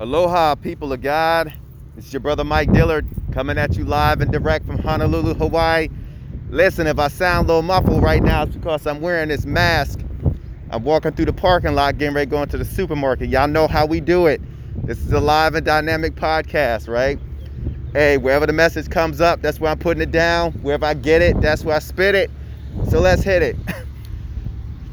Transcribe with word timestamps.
Aloha, 0.00 0.54
people 0.54 0.94
of 0.94 1.02
God. 1.02 1.52
It's 1.98 2.10
your 2.10 2.20
brother 2.20 2.42
Mike 2.42 2.72
Dillard 2.72 3.06
coming 3.32 3.58
at 3.58 3.76
you 3.76 3.84
live 3.84 4.22
and 4.22 4.32
direct 4.32 4.64
from 4.64 4.78
Honolulu, 4.78 5.34
Hawaii. 5.34 5.90
Listen, 6.48 6.86
if 6.86 6.98
I 6.98 7.08
sound 7.08 7.44
a 7.44 7.48
little 7.48 7.60
muffled 7.60 8.02
right 8.02 8.22
now, 8.22 8.44
it's 8.44 8.56
because 8.56 8.86
I'm 8.86 9.02
wearing 9.02 9.28
this 9.28 9.44
mask. 9.44 10.00
I'm 10.70 10.84
walking 10.84 11.12
through 11.12 11.26
the 11.26 11.34
parking 11.34 11.74
lot, 11.74 11.98
getting 11.98 12.14
ready 12.14 12.24
to 12.24 12.30
go 12.30 12.42
into 12.42 12.56
the 12.56 12.64
supermarket. 12.64 13.28
Y'all 13.28 13.46
know 13.46 13.66
how 13.68 13.84
we 13.84 14.00
do 14.00 14.26
it. 14.26 14.40
This 14.86 14.98
is 15.00 15.12
a 15.12 15.20
live 15.20 15.54
and 15.54 15.66
dynamic 15.66 16.14
podcast, 16.14 16.88
right? 16.88 17.18
Hey, 17.92 18.16
wherever 18.16 18.46
the 18.46 18.54
message 18.54 18.88
comes 18.88 19.20
up, 19.20 19.42
that's 19.42 19.60
where 19.60 19.70
I'm 19.70 19.78
putting 19.78 20.02
it 20.02 20.12
down. 20.12 20.52
Wherever 20.62 20.86
I 20.86 20.94
get 20.94 21.20
it, 21.20 21.42
that's 21.42 21.62
where 21.62 21.76
I 21.76 21.78
spit 21.78 22.14
it. 22.14 22.30
So 22.88 23.00
let's 23.00 23.22
hit 23.22 23.42
it. 23.42 23.56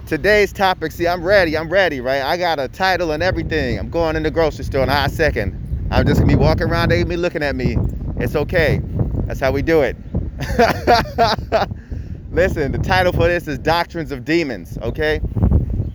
Today's 0.07 0.53
topic, 0.53 0.93
see, 0.93 1.05
I'm 1.05 1.21
ready. 1.21 1.57
I'm 1.57 1.67
ready, 1.67 1.99
right? 1.99 2.21
I 2.21 2.37
got 2.37 2.61
a 2.61 2.69
title 2.69 3.11
and 3.11 3.21
everything. 3.21 3.77
I'm 3.77 3.89
going 3.89 4.15
in 4.15 4.23
the 4.23 4.31
grocery 4.31 4.63
store 4.63 4.83
in 4.83 4.87
a 4.87 4.95
hot 4.95 5.11
second. 5.11 5.51
I'm 5.91 6.07
just 6.07 6.21
gonna 6.21 6.31
be 6.31 6.35
walking 6.41 6.69
around, 6.69 6.91
they 6.91 7.03
be 7.03 7.17
looking 7.17 7.43
at 7.43 7.57
me. 7.57 7.75
It's 8.15 8.33
okay. 8.33 8.79
That's 9.25 9.41
how 9.41 9.51
we 9.51 9.61
do 9.61 9.81
it. 9.81 9.97
Listen, 12.31 12.71
the 12.71 12.79
title 12.81 13.11
for 13.11 13.27
this 13.27 13.49
is 13.49 13.59
Doctrines 13.59 14.13
of 14.13 14.23
Demons, 14.23 14.77
okay? 14.81 15.19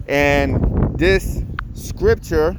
And 0.08 0.98
this 0.98 1.42
scripture 1.72 2.54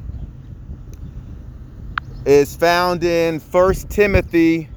is 2.26 2.56
found 2.56 3.04
in 3.04 3.38
1 3.38 3.74
Timothy 3.90 4.68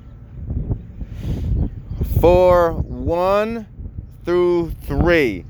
4 2.22 2.74
1 2.74 3.68
through 4.24 4.70
3. 4.86 5.44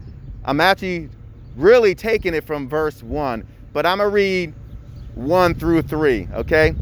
I'm 0.45 0.61
actually 0.61 1.09
really 1.57 1.95
taking 1.95 2.33
it 2.33 2.45
from 2.45 2.69
verse 2.69 3.03
1, 3.03 3.45
but 3.73 3.85
I'm 3.85 3.97
going 3.97 4.09
to 4.09 4.13
read 4.13 4.53
1 5.15 5.55
through 5.55 5.81
3, 5.81 6.29
okay? 6.35 6.73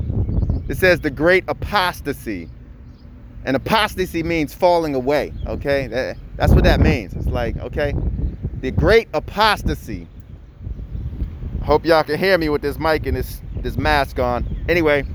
It 0.67 0.77
says 0.77 0.99
the 0.99 1.09
great 1.09 1.43
apostasy. 1.47 2.49
And 3.45 3.55
apostasy 3.55 4.23
means 4.23 4.53
falling 4.53 4.95
away, 4.95 5.31
okay? 5.47 5.87
That, 5.87 6.17
that's 6.35 6.51
what 6.51 6.63
that 6.65 6.79
means. 6.79 7.13
It's 7.13 7.27
like, 7.27 7.57
okay, 7.57 7.93
the 8.61 8.71
great 8.71 9.07
apostasy. 9.13 10.07
Hope 11.63 11.85
y'all 11.85 12.03
can 12.03 12.19
hear 12.19 12.37
me 12.37 12.49
with 12.49 12.61
this 12.61 12.77
mic 12.77 13.05
and 13.05 13.15
this, 13.15 13.41
this 13.61 13.77
mask 13.77 14.19
on. 14.19 14.65
Anyway, 14.67 15.05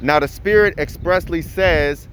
now 0.00 0.18
the 0.20 0.28
Spirit 0.28 0.78
expressly 0.78 1.42
says 1.42 2.08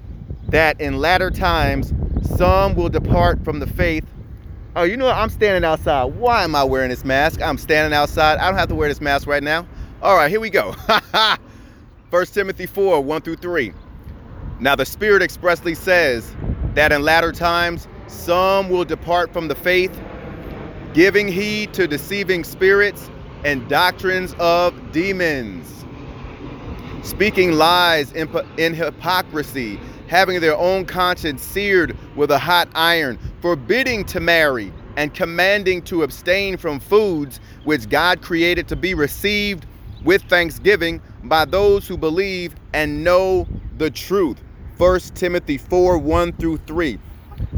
that 0.48 0.80
in 0.80 0.98
latter 0.98 1.30
times 1.30 1.92
some 2.36 2.74
will 2.74 2.88
depart 2.88 3.44
from 3.44 3.60
the 3.60 3.66
faith 3.66 4.04
Oh, 4.76 4.82
you 4.82 4.98
know 4.98 5.06
what? 5.06 5.16
I'm 5.16 5.30
standing 5.30 5.64
outside. 5.64 6.04
Why 6.04 6.44
am 6.44 6.54
I 6.54 6.62
wearing 6.62 6.90
this 6.90 7.02
mask? 7.02 7.40
I'm 7.40 7.56
standing 7.56 7.96
outside. 7.96 8.36
I 8.36 8.46
don't 8.50 8.58
have 8.58 8.68
to 8.68 8.74
wear 8.74 8.90
this 8.90 9.00
mask 9.00 9.26
right 9.26 9.42
now. 9.42 9.66
All 10.02 10.14
right, 10.14 10.30
here 10.30 10.38
we 10.38 10.50
go. 10.50 10.72
1 12.10 12.26
Timothy 12.26 12.66
4 12.66 13.00
1 13.00 13.22
through 13.22 13.36
3. 13.36 13.72
Now, 14.60 14.76
the 14.76 14.84
Spirit 14.84 15.22
expressly 15.22 15.74
says 15.74 16.36
that 16.74 16.92
in 16.92 17.00
latter 17.00 17.32
times 17.32 17.88
some 18.06 18.68
will 18.68 18.84
depart 18.84 19.32
from 19.32 19.48
the 19.48 19.54
faith, 19.54 19.98
giving 20.92 21.26
heed 21.26 21.72
to 21.72 21.86
deceiving 21.86 22.44
spirits 22.44 23.10
and 23.46 23.66
doctrines 23.70 24.34
of 24.38 24.92
demons, 24.92 25.86
speaking 27.02 27.52
lies 27.52 28.12
in, 28.12 28.28
in 28.58 28.74
hypocrisy 28.74 29.80
having 30.08 30.40
their 30.40 30.56
own 30.56 30.84
conscience 30.84 31.42
seared 31.42 31.96
with 32.14 32.30
a 32.30 32.38
hot 32.38 32.68
iron, 32.74 33.18
forbidding 33.46 34.04
to 34.04 34.18
marry, 34.18 34.72
and 34.96 35.14
commanding 35.14 35.80
to 35.80 36.02
abstain 36.02 36.56
from 36.56 36.80
foods 36.80 37.38
which 37.62 37.88
God 37.88 38.20
created 38.20 38.66
to 38.66 38.74
be 38.74 38.92
received 38.92 39.66
with 40.04 40.20
thanksgiving 40.22 41.00
by 41.22 41.44
those 41.44 41.86
who 41.86 41.96
believe 41.96 42.56
and 42.74 43.04
know 43.04 43.46
the 43.78 43.88
truth. 43.88 44.42
1 44.78 44.98
Timothy 45.14 45.58
4 45.58 45.96
1 45.96 46.32
through 46.32 46.56
3. 46.56 46.98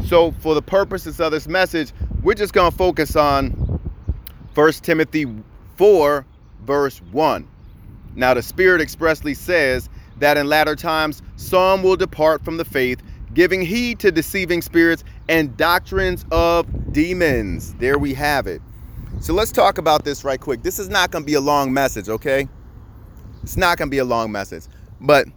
So, 0.04 0.32
for 0.40 0.54
the 0.54 0.60
purposes 0.60 1.20
of 1.20 1.32
this 1.32 1.48
message, 1.48 1.94
we're 2.22 2.34
just 2.34 2.52
going 2.52 2.70
to 2.70 2.76
focus 2.76 3.16
on 3.16 3.48
1 4.54 4.72
Timothy 4.82 5.26
4, 5.76 6.26
verse 6.66 6.98
1. 7.12 7.48
Now, 8.14 8.34
the 8.34 8.42
Spirit 8.42 8.82
expressly 8.82 9.32
says 9.32 9.88
that 10.18 10.36
in 10.36 10.48
latter 10.48 10.76
times 10.76 11.22
some 11.36 11.82
will 11.82 11.96
depart 11.96 12.44
from 12.44 12.58
the 12.58 12.66
faith, 12.66 13.02
giving 13.32 13.62
heed 13.62 14.00
to 14.00 14.10
deceiving 14.10 14.60
spirits 14.60 15.04
and 15.28 15.56
doctrines 15.56 16.24
of 16.30 16.92
demons. 16.92 17.74
There 17.74 17.98
we 17.98 18.14
have 18.14 18.46
it. 18.46 18.62
So 19.20 19.32
let's 19.32 19.52
talk 19.52 19.78
about 19.78 20.04
this 20.04 20.24
right 20.24 20.40
quick. 20.40 20.62
This 20.62 20.78
is 20.78 20.88
not 20.88 21.10
going 21.10 21.24
to 21.24 21.26
be 21.26 21.34
a 21.34 21.40
long 21.40 21.72
message, 21.72 22.08
okay? 22.08 22.48
It's 23.42 23.56
not 23.56 23.78
going 23.78 23.88
to 23.88 23.90
be 23.90 23.98
a 23.98 24.04
long 24.04 24.30
message. 24.32 24.64
But 25.00 25.28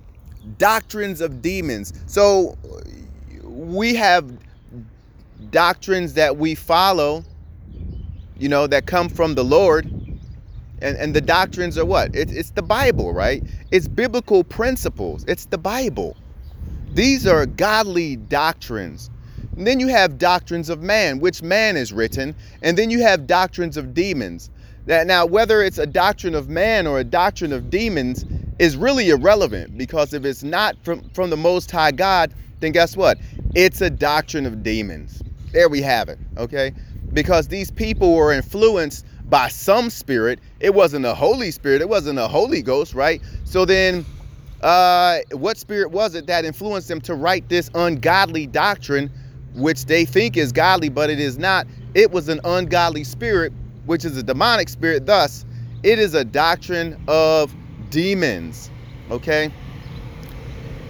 doctrines 0.58 1.22
of 1.22 1.42
demons. 1.42 1.94
So 2.06 2.58
we 3.44 3.96
have 3.96 4.32
doctrines 5.50 6.14
that 6.14 6.38
we 6.38 6.56
follow, 6.56 7.24
you 8.38 8.50
know, 8.50 8.68
that 8.68 8.86
come 8.86 9.10
from 9.10 9.36
the 9.36 9.44
Lord 9.44 9.86
and, 10.82 10.98
and 10.98 11.14
the 11.14 11.22
doctrines 11.22 11.78
are 11.78 11.86
what? 11.86 12.16
It, 12.16 12.32
it's 12.32 12.52
the 12.52 12.64
Bible, 12.64 13.14
right? 13.14 13.44
It's 13.70 13.88
biblical 13.88 14.44
principles. 14.44 15.24
It's 15.28 15.46
the 15.46 15.58
Bible. 15.58 16.18
These 16.94 17.28
are 17.28 17.46
godly 17.46 18.16
doctrines. 18.16 19.11
And 19.58 19.68
then 19.68 19.80
you 19.80 19.88
have 19.88 20.18
doctrines 20.18 20.70
of 20.70 20.82
man, 20.82 21.20
which 21.20 21.42
man 21.42 21.78
is 21.78 21.92
written. 21.92 22.36
And 22.62 22.78
then 22.78 22.90
you 22.90 23.02
have 23.02 23.28
doctrines 23.28 23.78
of 23.78 23.94
demons. 23.94 24.50
That 24.86 25.08
now, 25.08 25.26
whether 25.26 25.62
it's 25.62 25.78
a 25.78 25.86
doctrine 25.86 26.34
of 26.36 26.50
man 26.50 26.88
or 26.88 27.00
a 27.00 27.04
doctrine 27.04 27.54
of 27.54 27.70
demons 27.70 28.26
is 28.60 28.76
really 28.76 29.10
irrelevant 29.10 29.78
because 29.78 30.14
if 30.14 30.26
it's 30.26 30.44
not 30.44 30.76
from, 30.84 31.08
from 31.14 31.30
the 31.30 31.38
Most 31.38 31.70
High 31.70 31.92
God, 31.92 32.34
then 32.60 32.72
guess 32.72 32.96
what? 32.96 33.18
It's 33.56 33.82
a 33.82 33.90
doctrine 33.90 34.46
of 34.46 34.64
demons. 34.64 35.22
There 35.52 35.70
we 35.70 35.82
have 35.82 36.10
it, 36.10 36.18
okay? 36.38 36.74
Because 37.14 37.48
these 37.48 37.70
people 37.70 38.16
were 38.16 38.32
influenced 38.32 39.06
by 39.30 39.48
some 39.50 39.90
spirit. 39.90 40.40
It 40.60 40.74
wasn't 40.74 41.04
the 41.04 41.16
Holy 41.16 41.52
Spirit. 41.52 41.82
It 41.82 41.90
wasn't 41.90 42.16
the 42.16 42.28
Holy 42.28 42.62
Ghost, 42.62 42.94
right? 42.94 43.22
So 43.46 43.66
then, 43.66 44.06
uh, 44.62 45.20
what 45.32 45.58
spirit 45.58 45.92
was 45.92 46.16
it 46.16 46.28
that 46.28 46.46
influenced 46.46 46.88
them 46.88 47.02
to 47.02 47.16
write 47.16 47.50
this 47.50 47.70
ungodly 47.74 48.46
doctrine, 48.46 49.10
which 49.56 49.86
they 49.86 50.06
think 50.06 50.38
is 50.38 50.52
godly, 50.52 50.90
but 50.90 51.10
it 51.10 51.20
is 51.20 51.38
not? 51.38 51.68
It 51.94 52.12
was 52.12 52.30
an 52.30 52.40
ungodly 52.44 53.04
spirit, 53.04 53.52
which 53.86 54.06
is 54.06 54.18
a 54.18 54.24
demonic 54.24 54.70
spirit. 54.70 55.06
Thus, 55.06 55.46
it 55.84 56.00
is 56.00 56.14
a 56.14 56.24
doctrine 56.24 57.02
of 57.08 57.54
demons. 57.90 58.70
Okay? 59.10 59.52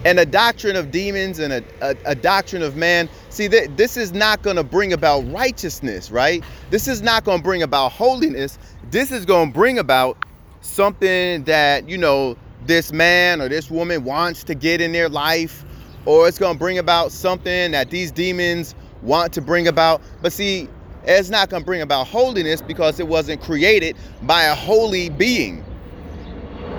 and 0.03 0.19
a 0.19 0.25
doctrine 0.25 0.75
of 0.75 0.91
demons 0.91 1.39
and 1.39 1.53
a, 1.53 1.63
a, 1.81 1.95
a 2.05 2.15
doctrine 2.15 2.63
of 2.63 2.75
man 2.75 3.07
see 3.29 3.47
that 3.47 3.77
this 3.77 3.97
is 3.97 4.11
not 4.11 4.41
going 4.41 4.55
to 4.55 4.63
bring 4.63 4.93
about 4.93 5.19
righteousness 5.31 6.11
right 6.11 6.43
this 6.69 6.87
is 6.87 7.01
not 7.01 7.23
going 7.23 7.37
to 7.37 7.43
bring 7.43 7.61
about 7.61 7.91
holiness 7.91 8.57
this 8.89 9.11
is 9.11 9.25
going 9.25 9.51
to 9.51 9.53
bring 9.53 9.77
about 9.77 10.17
something 10.61 11.43
that 11.43 11.87
you 11.87 11.97
know 11.97 12.35
this 12.65 12.91
man 12.91 13.41
or 13.41 13.49
this 13.49 13.69
woman 13.69 14.03
wants 14.03 14.43
to 14.43 14.55
get 14.55 14.81
in 14.81 14.91
their 14.91 15.09
life 15.09 15.65
or 16.05 16.27
it's 16.27 16.39
going 16.39 16.53
to 16.53 16.59
bring 16.59 16.77
about 16.77 17.11
something 17.11 17.71
that 17.71 17.89
these 17.89 18.11
demons 18.11 18.75
want 19.01 19.33
to 19.33 19.41
bring 19.41 19.67
about 19.67 20.01
but 20.21 20.31
see 20.31 20.67
it's 21.03 21.29
not 21.29 21.49
going 21.49 21.61
to 21.61 21.65
bring 21.65 21.81
about 21.81 22.05
holiness 22.07 22.61
because 22.61 22.99
it 22.99 23.07
wasn't 23.07 23.41
created 23.41 23.95
by 24.23 24.43
a 24.43 24.55
holy 24.55 25.09
being 25.09 25.63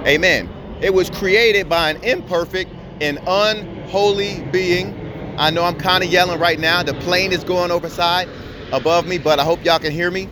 amen 0.07 0.49
it 0.81 0.95
was 0.95 1.11
created 1.11 1.69
by 1.69 1.91
an 1.91 2.03
imperfect 2.05 2.71
an 3.03 3.19
unholy 3.27 4.43
being. 4.53 4.95
I 5.37 5.51
know 5.51 5.65
I'm 5.65 5.77
kind 5.77 6.05
of 6.05 6.11
yelling 6.11 6.39
right 6.39 6.59
now. 6.59 6.83
The 6.83 6.95
plane 6.95 7.33
is 7.33 7.43
going 7.43 7.71
overside 7.71 8.29
above 8.73 9.07
me, 9.07 9.19
but 9.19 9.41
I 9.41 9.45
hope 9.45 9.65
y'all 9.65 9.79
can 9.79 9.93
hear 9.93 10.11
me. 10.11 10.29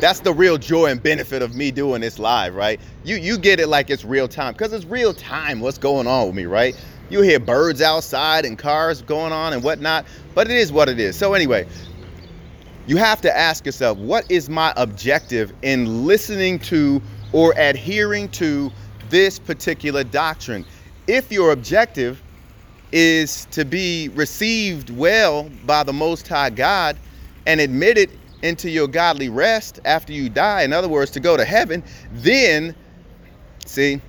That's 0.00 0.20
the 0.20 0.32
real 0.32 0.58
joy 0.58 0.86
and 0.86 1.02
benefit 1.02 1.42
of 1.42 1.54
me 1.54 1.70
doing 1.70 2.00
this 2.00 2.18
live, 2.18 2.54
right? 2.54 2.80
You 3.04 3.16
you 3.16 3.38
get 3.38 3.60
it 3.60 3.68
like 3.68 3.90
it's 3.90 4.04
real 4.04 4.28
time 4.28 4.52
because 4.52 4.72
it's 4.72 4.84
real 4.84 5.14
time. 5.14 5.60
What's 5.60 5.78
going 5.78 6.06
on 6.06 6.26
with 6.26 6.36
me, 6.36 6.44
right? 6.44 6.74
You 7.08 7.22
hear 7.22 7.38
birds 7.38 7.80
outside 7.80 8.44
and 8.44 8.58
cars 8.58 9.02
going 9.02 9.32
on 9.32 9.52
and 9.52 9.62
whatnot, 9.62 10.06
but 10.34 10.50
it 10.50 10.56
is 10.56 10.72
what 10.72 10.88
it 10.88 10.98
is. 10.98 11.16
So 11.16 11.34
anyway, 11.34 11.66
you 12.86 12.96
have 12.96 13.20
to 13.22 13.36
ask 13.36 13.64
yourself, 13.66 13.98
what 13.98 14.30
is 14.30 14.48
my 14.48 14.72
objective 14.76 15.52
in 15.62 16.06
listening 16.06 16.58
to 16.60 17.00
or 17.32 17.54
adhering 17.56 18.28
to 18.30 18.70
this 19.08 19.38
particular 19.38 20.02
doctrine? 20.04 20.64
if 21.06 21.30
your 21.30 21.52
objective 21.52 22.22
is 22.92 23.46
to 23.46 23.64
be 23.64 24.08
received 24.10 24.90
well 24.90 25.50
by 25.64 25.82
the 25.82 25.92
Most 25.92 26.26
High 26.28 26.50
God 26.50 26.96
and 27.46 27.60
admitted 27.60 28.10
into 28.42 28.70
your 28.70 28.88
godly 28.88 29.28
rest 29.28 29.80
after 29.84 30.12
you 30.12 30.28
die, 30.28 30.62
in 30.62 30.72
other 30.72 30.88
words, 30.88 31.10
to 31.12 31.20
go 31.20 31.36
to 31.36 31.44
heaven, 31.44 31.82
then, 32.12 32.74
see, 33.64 34.00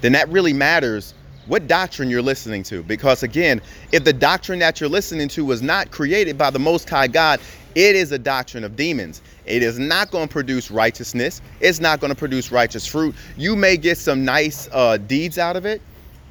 then 0.00 0.12
that 0.12 0.28
really 0.28 0.52
matters 0.52 1.14
what 1.46 1.66
doctrine 1.66 2.10
you're 2.10 2.22
listening 2.22 2.62
to. 2.64 2.82
Because 2.82 3.22
again, 3.22 3.60
if 3.92 4.04
the 4.04 4.12
doctrine 4.12 4.58
that 4.60 4.80
you're 4.80 4.88
listening 4.88 5.28
to 5.28 5.44
was 5.44 5.62
not 5.62 5.90
created 5.90 6.36
by 6.36 6.50
the 6.50 6.58
Most 6.58 6.88
High 6.88 7.08
God, 7.08 7.40
It 7.76 7.94
is 7.94 8.10
a 8.10 8.18
doctrine 8.18 8.64
of 8.64 8.74
demons. 8.74 9.20
It 9.44 9.62
is 9.62 9.78
not 9.78 10.10
going 10.10 10.26
to 10.26 10.32
produce 10.32 10.70
righteousness. 10.70 11.42
It's 11.60 11.78
not 11.78 12.00
going 12.00 12.08
to 12.10 12.16
produce 12.18 12.50
righteous 12.50 12.86
fruit. 12.86 13.14
You 13.36 13.54
may 13.54 13.76
get 13.76 13.98
some 13.98 14.24
nice 14.24 14.66
uh, 14.72 14.96
deeds 14.96 15.36
out 15.36 15.56
of 15.56 15.66
it, 15.66 15.82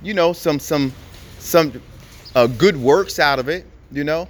you 0.01 0.15
know, 0.15 0.33
some 0.33 0.59
some 0.59 0.91
some 1.37 1.79
uh, 2.33 2.47
good 2.47 2.75
works 2.75 3.19
out 3.19 3.37
of 3.37 3.47
it, 3.47 3.67
you 3.91 4.03
know. 4.03 4.27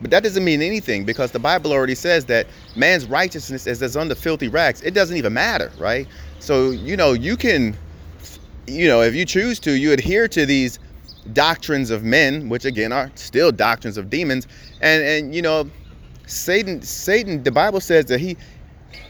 But 0.00 0.10
that 0.10 0.24
doesn't 0.24 0.44
mean 0.44 0.60
anything 0.60 1.04
because 1.04 1.30
the 1.30 1.38
Bible 1.38 1.72
already 1.72 1.94
says 1.94 2.24
that 2.24 2.48
man's 2.74 3.06
righteousness 3.06 3.68
is 3.68 3.80
as 3.80 3.96
under 3.96 4.16
filthy 4.16 4.48
rags. 4.48 4.82
It 4.82 4.92
doesn't 4.92 5.16
even 5.16 5.32
matter, 5.32 5.70
right? 5.78 6.08
So 6.40 6.72
you 6.72 6.96
know 6.96 7.12
you 7.12 7.36
can, 7.36 7.76
you 8.66 8.88
know, 8.88 9.02
if 9.02 9.14
you 9.14 9.24
choose 9.24 9.58
to, 9.60 9.72
you 9.72 9.92
adhere 9.92 10.28
to 10.28 10.46
these 10.46 10.78
doctrines 11.32 11.90
of 11.90 12.04
men, 12.04 12.48
which 12.48 12.64
again 12.64 12.92
are 12.92 13.10
still 13.14 13.50
doctrines 13.52 13.96
of 13.96 14.10
demons, 14.10 14.46
and 14.80 15.02
and 15.04 15.34
you 15.34 15.42
know 15.42 15.70
Satan, 16.26 16.80
Satan, 16.82 17.42
the 17.42 17.52
Bible 17.52 17.80
says 17.80 18.06
that 18.06 18.20
he, 18.20 18.36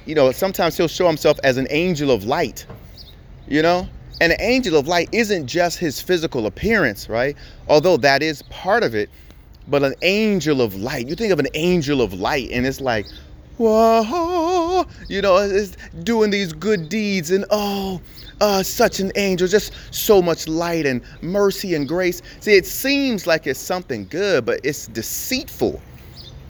you 0.06 0.14
know, 0.14 0.32
sometimes 0.32 0.76
he'll 0.76 0.88
show 0.88 1.06
himself 1.06 1.38
as 1.44 1.56
an 1.56 1.66
angel 1.70 2.10
of 2.10 2.24
light, 2.24 2.66
you 3.46 3.62
know? 3.62 3.88
And 4.20 4.32
an 4.32 4.40
angel 4.40 4.76
of 4.76 4.86
light 4.86 5.08
isn't 5.12 5.46
just 5.46 5.78
his 5.78 6.00
physical 6.00 6.46
appearance, 6.46 7.08
right? 7.08 7.36
Although 7.68 7.96
that 7.98 8.22
is 8.22 8.42
part 8.42 8.82
of 8.82 8.94
it, 8.94 9.10
but 9.66 9.82
an 9.82 9.94
angel 10.02 10.60
of 10.60 10.74
light. 10.74 11.08
You 11.08 11.14
think 11.14 11.32
of 11.32 11.38
an 11.38 11.48
angel 11.54 12.00
of 12.00 12.12
light, 12.12 12.50
and 12.52 12.66
it's 12.66 12.80
like, 12.80 13.06
whoa, 13.56 14.84
you 15.08 15.22
know, 15.22 15.36
it's 15.36 15.76
doing 16.02 16.30
these 16.30 16.52
good 16.52 16.88
deeds, 16.88 17.30
and 17.30 17.44
oh, 17.50 18.00
uh, 18.40 18.62
such 18.62 19.00
an 19.00 19.12
angel, 19.16 19.48
just 19.48 19.72
so 19.94 20.20
much 20.20 20.48
light 20.48 20.86
and 20.86 21.02
mercy 21.22 21.74
and 21.74 21.88
grace. 21.88 22.22
See, 22.40 22.54
it 22.54 22.66
seems 22.66 23.26
like 23.26 23.46
it's 23.46 23.60
something 23.60 24.06
good, 24.08 24.44
but 24.44 24.60
it's 24.64 24.86
deceitful 24.88 25.80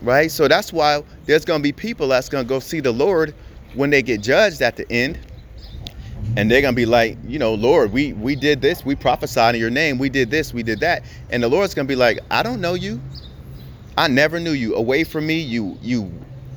right? 0.04 0.30
So 0.30 0.46
that's 0.46 0.72
why 0.72 1.02
there's 1.24 1.44
going 1.44 1.60
to 1.60 1.62
be 1.62 1.72
people 1.72 2.08
that's 2.08 2.28
going 2.28 2.44
to 2.44 2.48
go 2.48 2.60
see 2.60 2.80
the 2.80 2.92
Lord 2.92 3.34
when 3.74 3.90
they 3.90 4.02
get 4.02 4.20
judged 4.20 4.62
at 4.62 4.76
the 4.76 4.90
end. 4.92 5.18
And 6.36 6.50
they're 6.50 6.62
to 6.62 6.72
be 6.72 6.86
like, 6.86 7.18
you 7.26 7.38
know, 7.38 7.54
Lord, 7.54 7.92
we 7.92 8.12
we 8.14 8.34
did 8.34 8.60
this, 8.60 8.84
we 8.84 8.94
prophesied 8.94 9.54
in 9.54 9.60
your 9.60 9.70
name, 9.70 9.98
we 9.98 10.08
did 10.08 10.30
this, 10.30 10.54
we 10.54 10.62
did 10.62 10.80
that. 10.80 11.04
And 11.30 11.42
the 11.42 11.48
Lord's 11.48 11.74
to 11.74 11.84
be 11.84 11.96
like, 11.96 12.18
I 12.30 12.42
don't 12.42 12.60
know 12.60 12.74
you. 12.74 13.00
I 13.96 14.08
never 14.08 14.40
knew 14.40 14.52
you. 14.52 14.74
Away 14.74 15.04
from 15.04 15.26
me, 15.26 15.38
you 15.38 15.78
you 15.82 16.10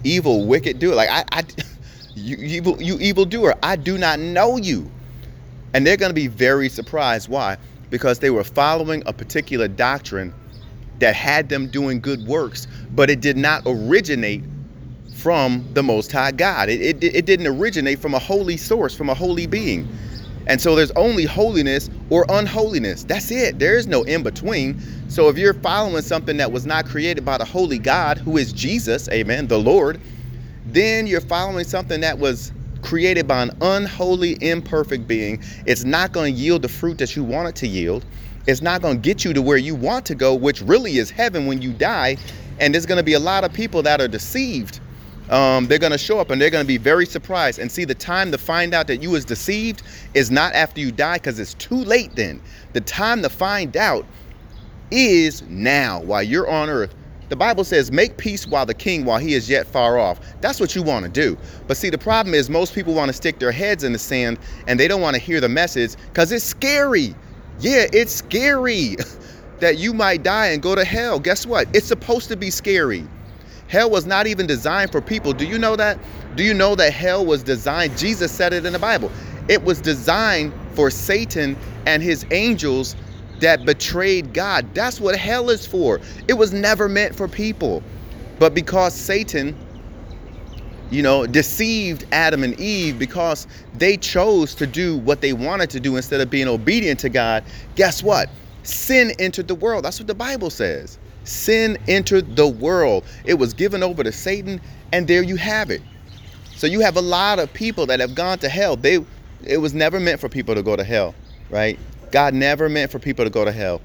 evil, 0.03 0.45
wicked 0.45 0.79
doer. 0.79 0.95
Like 0.95 1.09
I, 1.09 1.23
I 1.31 1.44
you 2.15 2.38
evil 2.38 2.81
you 2.81 2.97
evil 2.99 3.25
doer. 3.25 3.55
I 3.63 3.75
do 3.75 3.97
not 3.97 4.19
know 4.19 4.57
you. 4.57 4.89
And 5.73 5.85
they're 5.85 5.97
going 5.97 6.09
to 6.09 6.15
be 6.15 6.27
very 6.27 6.69
surprised. 6.69 7.29
Why? 7.29 7.57
Because 7.89 8.19
they 8.19 8.29
were 8.29 8.44
following 8.44 9.03
a 9.05 9.13
particular 9.13 9.67
doctrine 9.67 10.33
that 10.99 11.15
had 11.15 11.49
them 11.49 11.67
doing 11.67 11.99
good 11.99 12.25
works, 12.25 12.67
but 12.95 13.09
it 13.09 13.21
did 13.21 13.38
not 13.38 13.61
originate 13.65 14.44
from 15.13 15.67
the 15.73 15.83
Most 15.83 16.11
High 16.11 16.31
God. 16.31 16.69
It, 16.69 16.81
it, 16.81 17.03
it 17.03 17.25
didn't 17.25 17.47
originate 17.47 17.99
from 17.99 18.13
a 18.13 18.19
holy 18.19 18.57
source, 18.57 18.95
from 18.95 19.09
a 19.09 19.13
holy 19.13 19.45
being. 19.45 19.88
And 20.47 20.59
so 20.59 20.75
there's 20.75 20.91
only 20.91 21.25
holiness 21.25 21.89
or 22.09 22.25
unholiness. 22.29 23.03
That's 23.03 23.31
it. 23.31 23.59
There 23.59 23.77
is 23.77 23.85
no 23.88 24.03
in 24.03 24.23
between. 24.23 24.81
So 25.09 25.29
if 25.29 25.38
you're 25.38 25.53
following 25.53 26.01
something 26.01 26.38
that 26.38 26.51
was 26.51 26.65
not 26.65 26.85
created 26.85 27.23
by 27.23 27.38
the 27.38 27.45
holy 27.45 27.77
God, 27.79 28.17
who 28.17 28.38
is 28.38 28.53
Jesus, 28.53 29.09
amen, 29.09 29.47
the 29.47 29.59
Lord, 29.59 29.99
then 30.65 31.07
you're 31.07 31.21
following 31.21 31.65
something 31.65 32.01
that 32.01 32.17
was 32.17 32.51
created 32.81 33.27
by 33.27 33.44
an 33.44 33.51
unholy, 33.61 34.38
imperfect 34.41 35.07
being. 35.07 35.44
It's 35.65 35.83
not 35.83 36.11
going 36.11 36.33
to 36.33 36.39
yield 36.39 36.61
the 36.61 36.69
fruit 36.69 36.97
that 36.99 37.15
you 37.15 37.23
want 37.23 37.49
it 37.49 37.55
to 37.57 37.67
yield. 37.67 38.05
It's 38.47 38.61
not 38.61 38.81
going 38.81 38.95
to 38.95 39.01
get 39.01 39.25
you 39.25 39.33
to 39.33 39.41
where 39.41 39.57
you 39.57 39.75
want 39.75 40.05
to 40.05 40.15
go, 40.15 40.33
which 40.33 40.61
really 40.61 40.97
is 40.97 41.09
heaven 41.09 41.45
when 41.47 41.61
you 41.61 41.73
die. 41.73 42.17
And 42.59 42.73
there's 42.73 42.85
going 42.85 42.97
to 42.97 43.03
be 43.03 43.13
a 43.13 43.19
lot 43.19 43.44
of 43.44 43.51
people 43.51 43.83
that 43.83 43.99
are 43.99 44.07
deceived. 44.07 44.79
Um, 45.29 45.68
they're 45.68 45.79
going 45.79 45.91
to 45.91 45.97
show 45.97 46.19
up 46.19 46.29
and 46.29 46.41
they're 46.41 46.50
going 46.50 46.63
to 46.63 46.68
be 46.68 46.77
very 46.77 47.06
surprised. 47.06 47.59
And 47.59 47.71
see, 47.71 47.85
the 47.85 47.95
time 47.95 48.31
to 48.31 48.38
find 48.38 48.74
out 48.74 48.88
that 48.88 49.01
you 49.01 49.12
was 49.12 49.25
deceived 49.25 49.83
is 50.13 50.31
not 50.31 50.53
after 50.53 50.79
you 50.79 50.91
die 50.91 51.18
because 51.18 51.39
it's 51.39 51.53
too 51.56 51.75
late 51.75 52.15
then. 52.15 52.41
The 52.74 52.81
time 52.81 53.21
to 53.24 53.29
find 53.29 53.75
out 53.75 54.06
is 54.91 55.41
now 55.44 56.01
while 56.01 56.24
you're 56.24 56.50
on 56.50 56.69
earth. 56.69 56.95
The 57.29 57.35
Bible 57.35 57.65
says, 57.65 57.91
make 57.91 58.15
peace 58.15 58.47
while 58.47 58.65
the 58.65 58.74
king, 58.74 59.03
while 59.03 59.19
he 59.19 59.33
is 59.33 59.50
yet 59.50 59.68
far 59.68 60.00
off. 60.00 60.21
That's 60.39 60.62
what 60.62 60.75
you 60.75 60.81
want 60.81 61.03
to 61.03 61.12
do. 61.12 61.38
But 61.68 61.75
see, 61.75 61.89
the 61.89 61.97
problem 61.97 62.33
is 62.33 62.50
most 62.50 62.73
people 62.73 62.94
want 62.94 63.09
to 63.09 63.13
stick 63.13 63.38
their 63.39 63.51
heads 63.51 63.83
in 63.83 63.91
the 63.91 64.00
sand 64.00 64.39
and 64.65 64.80
they 64.80 64.88
don't 64.88 65.01
want 65.01 65.15
to 65.15 65.21
hear 65.21 65.41
the 65.41 65.50
message 65.50 65.95
because 66.07 66.31
it's 66.31 66.45
scary. 66.45 67.13
Yeah, 67.59 67.88
it's 67.91 68.13
scary 68.13 68.95
that 69.59 69.77
you 69.77 69.94
might 69.94 70.23
die 70.23 70.47
and 70.47 70.62
go 70.62 70.73
to 70.73 70.85
hell. 70.85 71.19
Guess 71.19 71.45
what? 71.45 71.68
It's 71.75 71.88
supposed 71.88 72.30
to 72.30 72.38
be 72.38 72.50
scary. 72.50 73.06
Hell 73.68 73.90
was 73.90 74.06
not 74.06 74.28
even 74.28 74.48
designed 74.48 74.92
for 74.92 75.02
people. 75.02 75.34
Do 75.34 75.46
you 75.46 75.58
know 75.58 75.75
that? 75.75 76.00
Do 76.36 76.44
you 76.44 76.54
know 76.54 76.75
that 76.75 76.94
hell 76.94 77.25
was 77.25 77.44
designed? 77.44 77.98
Jesus 77.98 78.31
said 78.31 78.54
it 78.54 78.66
in 78.66 78.74
the 78.74 78.80
Bible. 78.80 79.12
It 79.50 79.64
was 79.64 79.81
designed 79.81 80.54
for 80.74 80.90
Satan 80.90 81.58
and 81.86 82.04
his 82.04 82.25
angels 82.31 82.96
that 83.40 83.66
betrayed 83.66 84.34
God. 84.34 84.74
That's 84.74 85.00
what 85.00 85.16
hell 85.16 85.50
is 85.50 85.66
for. 85.66 86.00
It 86.28 86.34
was 86.34 86.54
never 86.54 86.88
meant 86.88 87.16
for 87.16 87.28
people. 87.28 87.84
But 88.40 88.54
because 88.54 88.94
Satan 88.94 89.56
you 90.90 91.02
know, 91.02 91.25
deceived 91.28 92.06
Adam 92.12 92.44
and 92.44 92.58
Eve 92.60 92.98
because 92.98 93.48
they 93.74 93.98
chose 93.98 94.56
to 94.56 94.66
do 94.66 94.98
what 95.00 95.22
they 95.22 95.34
wanted 95.34 95.69
to 95.72 95.80
do 95.80 95.96
instead 95.96 96.22
of 96.22 96.30
being 96.30 96.48
obedient 96.48 97.00
to 97.02 97.10
God. 97.10 97.44
Guess 97.75 98.04
what? 98.04 98.30
Sin 98.64 99.12
entered 99.19 99.48
the 99.48 99.56
world. 99.56 99.86
That's 99.86 100.00
what 100.00 100.08
the 100.08 100.16
Bible 100.16 100.50
says. 100.50 100.98
Sin 101.27 101.77
entered 101.88 102.35
the 102.35 102.47
world. 102.47 103.03
It 103.25 103.33
was 103.33 103.53
given 103.53 103.83
over 103.83 104.03
to 104.03 104.12
Satan, 104.12 104.62
and 104.94 105.07
there 105.07 105.21
you 105.21 105.35
have 105.35 105.69
it. 105.69 105.81
So 106.56 106.68
you 106.68 106.79
have 106.79 106.95
a 106.97 107.01
lot 107.01 107.38
of 107.38 107.51
people 107.53 107.85
that 107.88 108.00
have 108.00 108.15
gone 108.15 108.39
to 108.39 108.50
hell. 108.50 108.75
They 108.75 109.06
it 109.45 109.57
was 109.57 109.74
never 109.74 110.00
meant 110.00 110.19
for 110.19 110.29
people 110.29 110.56
to 110.56 110.63
go 110.63 110.75
to 110.75 110.83
hell, 110.83 111.13
right? 111.50 111.77
God 112.12 112.33
never 112.33 112.69
meant 112.69 112.91
for 112.91 113.00
people 113.00 113.25
to 113.25 113.29
go 113.29 113.45
to 113.45 113.51
hell. 113.51 113.81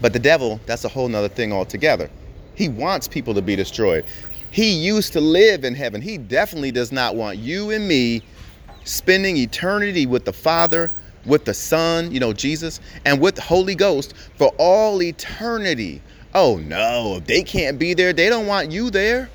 But 0.00 0.12
the 0.12 0.18
devil, 0.18 0.60
that's 0.66 0.84
a 0.84 0.88
whole 0.88 1.08
nother 1.08 1.28
thing 1.28 1.52
altogether. 1.52 2.10
He 2.54 2.68
wants 2.68 3.08
people 3.08 3.32
to 3.34 3.42
be 3.42 3.56
destroyed. 3.56 4.04
He 4.50 4.72
used 4.72 5.12
to 5.14 5.20
live 5.20 5.64
in 5.64 5.74
heaven. 5.74 6.02
He 6.02 6.18
definitely 6.18 6.72
does 6.72 6.92
not 6.92 7.14
want 7.14 7.38
you 7.38 7.70
and 7.70 7.88
me 7.88 8.22
spending 8.84 9.36
eternity 9.36 10.06
with 10.06 10.24
the 10.24 10.32
Father, 10.32 10.90
with 11.24 11.44
the 11.44 11.54
Son, 11.54 12.10
you 12.10 12.20
know, 12.20 12.32
Jesus, 12.32 12.80
and 13.04 13.20
with 13.20 13.36
the 13.36 13.42
Holy 13.42 13.74
Ghost 13.74 14.14
for 14.36 14.48
all 14.58 15.02
eternity. 15.02 16.02
Oh 16.34 16.56
no, 16.56 17.16
if 17.16 17.26
they 17.26 17.42
can't 17.42 17.78
be 17.78 17.94
there, 17.94 18.12
they 18.12 18.28
don't 18.28 18.46
want 18.46 18.70
you 18.70 18.90
there. 18.90 19.28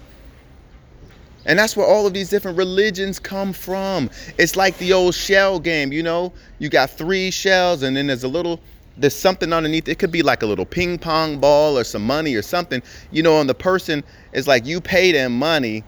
And 1.46 1.58
that's 1.58 1.78
where 1.78 1.88
all 1.88 2.06
of 2.06 2.14
these 2.14 2.30
different 2.30 2.58
religions 2.58 3.20
come 3.20 3.54
from. 3.54 4.10
It's 4.38 4.58
like 4.58 4.78
the 4.80 4.92
old 4.92 5.16
shell 5.16 5.60
game, 5.60 5.94
you 5.94 6.04
know? 6.04 6.34
You 6.60 6.68
got 6.68 6.90
three 6.90 7.32
shells, 7.32 7.84
and 7.84 7.96
then 7.96 8.08
there's 8.08 8.26
a 8.26 8.28
little 8.28 8.60
there's 8.98 9.16
something 9.16 9.54
underneath. 9.54 9.88
It 9.88 10.00
could 10.00 10.12
be 10.12 10.24
like 10.24 10.42
a 10.42 10.46
little 10.46 10.66
ping 10.66 10.98
pong 10.98 11.40
ball 11.40 11.78
or 11.78 11.84
some 11.84 12.06
money 12.06 12.36
or 12.36 12.42
something, 12.42 12.82
you 13.12 13.24
know. 13.24 13.40
And 13.40 13.50
the 13.50 13.56
person 13.56 14.04
is 14.34 14.48
like, 14.48 14.66
you 14.66 14.82
pay 14.82 15.12
them 15.12 15.38
money, 15.38 15.84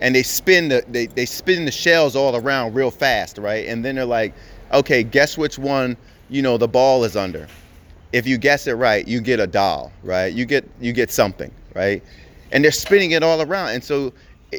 and 0.00 0.14
they 0.14 0.22
spin 0.22 0.68
the 0.68 0.84
they 0.88 1.06
they 1.06 1.26
spin 1.26 1.64
the 1.64 1.72
shells 1.72 2.14
all 2.14 2.36
around 2.36 2.74
real 2.74 2.90
fast, 2.90 3.38
right? 3.38 3.66
And 3.66 3.84
then 3.84 3.94
they're 3.94 4.04
like, 4.04 4.34
okay, 4.72 5.02
guess 5.02 5.36
which 5.38 5.58
one 5.58 5.96
you 6.28 6.42
know 6.42 6.56
the 6.56 6.68
ball 6.68 7.04
is 7.04 7.16
under. 7.16 7.46
If 8.12 8.26
you 8.26 8.38
guess 8.38 8.66
it 8.66 8.72
right, 8.72 9.06
you 9.06 9.20
get 9.20 9.38
a 9.40 9.46
doll, 9.46 9.92
right? 10.02 10.32
You 10.32 10.44
get 10.44 10.68
you 10.80 10.92
get 10.92 11.10
something, 11.10 11.50
right? 11.74 12.02
And 12.52 12.64
they're 12.64 12.72
spinning 12.72 13.12
it 13.12 13.22
all 13.22 13.42
around, 13.42 13.70
and 13.70 13.84
so 13.84 14.12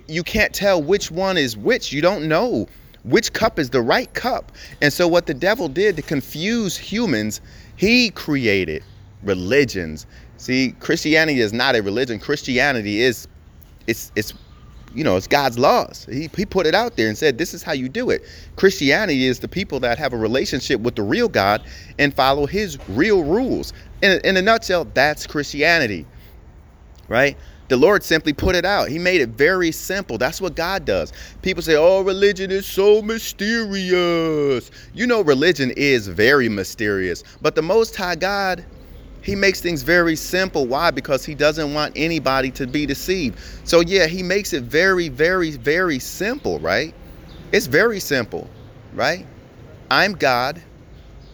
you 0.08 0.24
can't 0.24 0.54
tell 0.54 0.82
which 0.82 1.12
one 1.12 1.38
is 1.38 1.58
which. 1.58 1.92
You 1.92 2.02
don't 2.02 2.28
know 2.28 2.68
which 3.04 3.34
cup 3.34 3.60
is 3.60 3.70
the 3.70 3.82
right 3.82 4.14
cup. 4.14 4.52
And 4.82 4.94
so 4.94 5.08
what 5.08 5.26
the 5.26 5.34
devil 5.34 5.68
did 5.68 5.96
to 5.96 6.02
confuse 6.02 6.78
humans 6.78 7.42
he 7.76 8.12
created 8.12 8.84
religions. 9.24 10.06
See, 10.38 10.76
Christianity 10.80 11.40
is 11.40 11.52
not 11.52 11.76
a 11.76 11.82
religion. 11.82 12.20
Christianity 12.20 13.02
is 13.02 13.28
it's 13.88 14.12
it's 14.16 14.34
you 14.94 15.04
know, 15.04 15.16
it's 15.16 15.28
God's 15.28 15.58
laws. 15.58 16.06
He, 16.10 16.30
he 16.36 16.46
put 16.46 16.66
it 16.66 16.76
out 16.76 16.98
there 16.98 17.08
and 17.08 17.18
said, 17.18 17.38
This 17.38 17.54
is 17.54 17.64
how 17.64 17.74
you 17.74 17.90
do 17.90 18.10
it. 18.10 18.24
Christianity 18.56 19.26
is 19.26 19.40
the 19.40 19.48
people 19.48 19.80
that 19.82 19.98
have 19.98 20.14
a 20.14 20.18
relationship 20.18 20.82
with 20.82 20.96
the 20.96 21.04
real 21.04 21.30
God 21.30 21.64
and 21.98 22.14
follow 22.14 22.46
his 22.46 22.78
real 22.90 23.24
rules. 23.24 23.74
In, 24.02 24.20
in 24.24 24.38
a 24.38 24.42
nutshell, 24.42 24.86
that's 24.94 25.26
Christianity, 25.28 26.06
right? 27.08 27.38
The 27.72 27.78
Lord 27.78 28.04
simply 28.04 28.34
put 28.34 28.56
it 28.56 28.66
out. 28.66 28.90
He 28.90 29.00
made 29.00 29.22
it 29.22 29.30
very 29.30 29.72
simple. 29.72 30.18
That's 30.18 30.42
what 30.42 30.58
God 30.58 30.84
does. 30.84 31.14
People 31.42 31.64
say, 31.64 31.78
oh, 31.78 32.02
religion 32.02 32.52
is 32.52 32.66
so 32.66 33.02
mysterious. 33.02 34.72
You 34.94 35.08
know, 35.08 35.22
religion 35.22 35.72
is 35.78 36.10
very 36.10 36.50
mysterious. 36.50 37.24
But 37.42 37.56
the 37.56 37.62
Most 37.62 37.96
High 37.96 38.16
God, 38.16 38.66
He 39.22 39.36
makes 39.36 39.62
things 39.62 39.84
very 39.84 40.16
simple. 40.16 40.66
Why? 40.66 40.92
Because 40.92 41.26
He 41.26 41.36
doesn't 41.36 41.74
want 41.74 41.94
anybody 41.96 42.52
to 42.52 42.68
be 42.68 42.86
deceived. 42.86 43.40
So, 43.64 43.82
yeah, 43.82 44.08
He 44.08 44.24
makes 44.24 44.54
it 44.54 44.64
very, 44.64 45.10
very, 45.10 45.52
very 45.52 46.00
simple, 46.00 46.60
right? 46.60 46.94
It's 47.52 47.68
very 47.68 48.00
simple, 48.00 48.50
right? 48.94 49.26
I'm 49.90 50.14
God. 50.14 50.62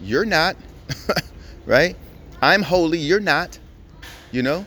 You're 0.00 0.24
not, 0.24 0.56
right? 1.66 1.96
I'm 2.42 2.62
holy. 2.62 2.98
You're 2.98 3.20
not. 3.20 3.58
You 4.32 4.42
know? 4.42 4.66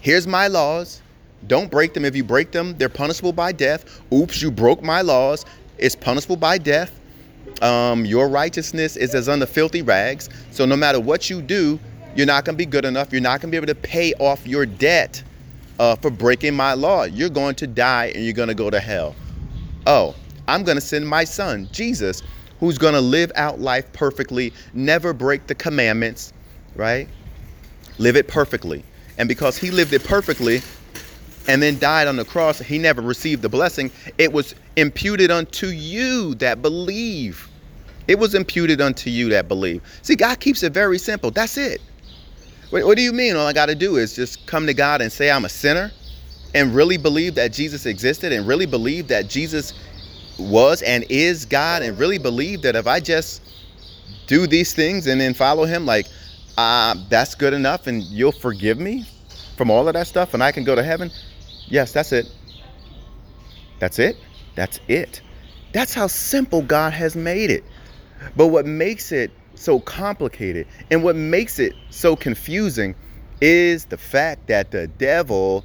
Here's 0.00 0.26
my 0.26 0.48
laws 0.48 1.02
Don't 1.46 1.70
break 1.70 1.94
them. 1.94 2.04
If 2.04 2.16
you 2.16 2.24
break 2.24 2.50
them, 2.50 2.76
they're 2.78 2.88
punishable 2.88 3.32
by 3.32 3.52
death. 3.52 4.02
Oops, 4.12 4.40
you 4.40 4.50
broke 4.50 4.82
my 4.82 5.02
laws. 5.02 5.44
It's 5.78 5.94
punishable 5.94 6.36
by 6.36 6.58
death. 6.58 7.00
Um, 7.62 8.04
your 8.04 8.28
righteousness 8.28 8.96
is 8.96 9.14
as 9.14 9.28
under 9.28 9.46
filthy 9.46 9.82
rags. 9.82 10.28
So 10.50 10.64
no 10.64 10.76
matter 10.76 11.00
what 11.00 11.30
you 11.30 11.40
do, 11.40 11.78
you're 12.16 12.26
not 12.26 12.44
going 12.44 12.54
to 12.54 12.58
be 12.58 12.66
good 12.66 12.84
enough. 12.84 13.12
You're 13.12 13.20
not 13.20 13.40
going 13.40 13.50
to 13.52 13.52
be 13.52 13.56
able 13.56 13.66
to 13.66 13.74
pay 13.74 14.14
off 14.14 14.46
your 14.46 14.66
debt 14.66 15.22
uh, 15.78 15.96
for 15.96 16.10
breaking 16.10 16.54
my 16.54 16.72
law. 16.72 17.04
You're 17.04 17.28
going 17.28 17.54
to 17.56 17.66
die 17.66 18.06
and 18.14 18.24
you're 18.24 18.32
going 18.32 18.48
to 18.48 18.54
go 18.54 18.70
to 18.70 18.80
hell. 18.80 19.14
Oh, 19.86 20.14
I'm 20.48 20.64
going 20.64 20.76
to 20.76 20.80
send 20.80 21.06
my 21.06 21.24
son, 21.24 21.68
Jesus, 21.72 22.22
who's 22.58 22.78
going 22.78 22.94
to 22.94 23.00
live 23.00 23.30
out 23.36 23.60
life 23.60 23.92
perfectly, 23.92 24.52
never 24.72 25.12
break 25.12 25.46
the 25.46 25.54
commandments, 25.54 26.32
right? 26.74 27.08
Live 27.98 28.16
it 28.16 28.28
perfectly. 28.28 28.82
And 29.18 29.28
because 29.28 29.58
he 29.58 29.70
lived 29.70 29.92
it 29.92 30.04
perfectly 30.04 30.62
and 31.48 31.62
then 31.62 31.78
died 31.78 32.08
on 32.08 32.16
the 32.16 32.24
cross, 32.24 32.58
he 32.58 32.78
never 32.78 33.02
received 33.02 33.42
the 33.42 33.48
blessing. 33.48 33.90
It 34.18 34.32
was 34.32 34.54
imputed 34.76 35.30
unto 35.30 35.68
you 35.68 36.34
that 36.36 36.62
believe. 36.62 37.48
It 38.08 38.18
was 38.18 38.34
imputed 38.34 38.80
unto 38.80 39.10
you 39.10 39.28
that 39.30 39.48
believe. 39.48 39.82
See, 40.02 40.16
God 40.16 40.40
keeps 40.40 40.62
it 40.62 40.72
very 40.72 40.98
simple. 40.98 41.30
That's 41.30 41.56
it. 41.56 41.80
What, 42.70 42.84
what 42.84 42.96
do 42.96 43.02
you 43.02 43.12
mean? 43.12 43.36
All 43.36 43.46
I 43.46 43.52
got 43.52 43.66
to 43.66 43.74
do 43.74 43.96
is 43.96 44.14
just 44.14 44.46
come 44.46 44.66
to 44.66 44.74
God 44.74 45.00
and 45.00 45.12
say 45.12 45.30
I'm 45.30 45.44
a 45.44 45.48
sinner 45.48 45.92
and 46.54 46.74
really 46.74 46.96
believe 46.96 47.34
that 47.36 47.52
Jesus 47.52 47.86
existed 47.86 48.32
and 48.32 48.46
really 48.46 48.66
believe 48.66 49.08
that 49.08 49.28
Jesus 49.28 49.72
was 50.38 50.82
and 50.82 51.04
is 51.08 51.44
God 51.44 51.82
and 51.82 51.98
really 51.98 52.18
believe 52.18 52.62
that 52.62 52.76
if 52.76 52.86
I 52.86 53.00
just 53.00 53.42
do 54.26 54.46
these 54.46 54.74
things 54.74 55.06
and 55.06 55.20
then 55.20 55.34
follow 55.34 55.64
him, 55.64 55.86
like, 55.86 56.06
uh, 56.58 56.94
that's 57.08 57.34
good 57.34 57.52
enough 57.52 57.86
and 57.86 58.02
you'll 58.02 58.32
forgive 58.32 58.78
me 58.78 59.04
from 59.56 59.70
all 59.70 59.86
of 59.86 59.94
that 59.94 60.06
stuff 60.06 60.34
and 60.34 60.42
I 60.42 60.52
can 60.52 60.64
go 60.64 60.74
to 60.74 60.82
heaven. 60.82 61.10
Yes, 61.68 61.92
that's 61.92 62.12
it. 62.12 62.26
That's 63.78 63.98
it. 63.98 64.16
That's 64.54 64.80
it. 64.88 65.20
That's 65.72 65.92
how 65.92 66.06
simple 66.06 66.62
God 66.62 66.92
has 66.92 67.14
made 67.14 67.50
it. 67.50 67.64
But 68.34 68.48
what 68.48 68.66
makes 68.66 69.12
it 69.12 69.30
so 69.56 69.80
complicated 69.80 70.66
and 70.90 71.02
what 71.02 71.16
makes 71.16 71.58
it 71.58 71.74
so 71.90 72.16
confusing 72.16 72.94
is 73.40 73.86
the 73.86 73.98
fact 73.98 74.46
that 74.48 74.70
the 74.70 74.86
devil 74.86 75.64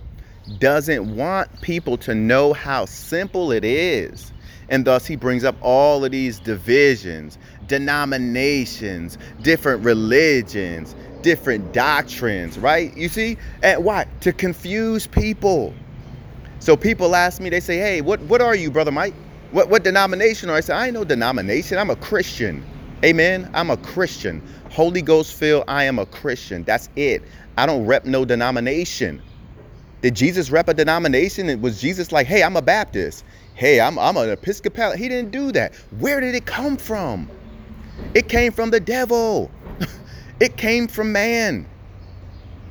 doesn't 0.60 1.16
want 1.16 1.62
people 1.62 1.98
to 1.98 2.16
know 2.16 2.54
how 2.54 2.86
simple 2.86 3.52
it 3.52 3.64
is. 3.64 4.32
And 4.70 4.86
thus, 4.86 5.06
he 5.06 5.16
brings 5.16 5.44
up 5.44 5.56
all 5.62 6.04
of 6.06 6.12
these 6.12 6.40
divisions, 6.40 7.38
denominations, 7.68 9.18
different 9.42 9.84
religions, 9.84 10.96
different 11.22 11.74
doctrines, 11.74 12.58
right? 12.58 12.96
You 12.96 13.10
see? 13.10 13.38
And 13.62 13.84
why? 13.84 14.08
To 14.22 14.32
confuse 14.32 15.08
people. 15.08 15.74
So 16.60 16.78
people 16.78 17.16
ask 17.16 17.42
me, 17.42 17.50
they 17.50 17.60
say, 17.60 17.78
hey, 17.78 18.02
what, 18.02 18.22
what 18.22 18.42
are 18.42 18.56
you, 18.56 18.72
Brother 18.72 18.92
Mike? 18.92 19.14
What, 19.52 19.70
what 19.70 19.84
denomination 19.84 20.50
are 20.50 20.56
I 20.56 20.62
say, 20.62 20.74
I 20.74 20.86
ain't 20.86 20.94
no 20.94 21.04
denomination. 21.04 21.78
I'm 21.78 21.90
a 21.90 21.96
Christian. 21.98 22.64
Amen. 23.04 23.50
I'm 23.54 23.72
a 23.72 23.78
Christian. 23.78 24.42
Holy 24.70 25.02
Ghost 25.02 25.34
filled, 25.34 25.64
I 25.68 25.86
am 25.86 25.98
a 25.98 26.06
Christian. 26.06 26.64
That's 26.64 26.90
it. 26.96 27.24
I 27.58 27.66
don't 27.66 27.86
rep 27.86 28.06
no 28.06 28.26
denomination. 28.26 29.22
Did 30.02 30.16
Jesus 30.16 30.50
rep 30.50 30.68
a 30.68 30.74
denomination? 30.74 31.50
It 31.50 31.62
was 31.62 31.82
Jesus 31.82 32.12
like, 32.12 32.28
hey, 32.28 32.44
I'm 32.44 32.56
a 32.56 32.62
Baptist. 32.62 33.24
Hey, 33.56 33.82
I'm, 33.82 34.00
I'm 34.00 34.18
an 34.18 34.30
Episcopal. 34.30 34.94
He 34.94 35.10
didn't 35.10 35.32
do 35.32 35.52
that. 35.52 35.76
Where 36.00 36.20
did 36.20 36.36
it 36.36 36.46
come 36.46 36.78
from? 36.78 37.30
It 38.14 38.30
came 38.30 38.52
from 38.52 38.72
the 38.72 38.80
devil. 38.80 39.52
it 40.40 40.58
came 40.58 40.88
from 40.88 41.12
man. 41.12 41.68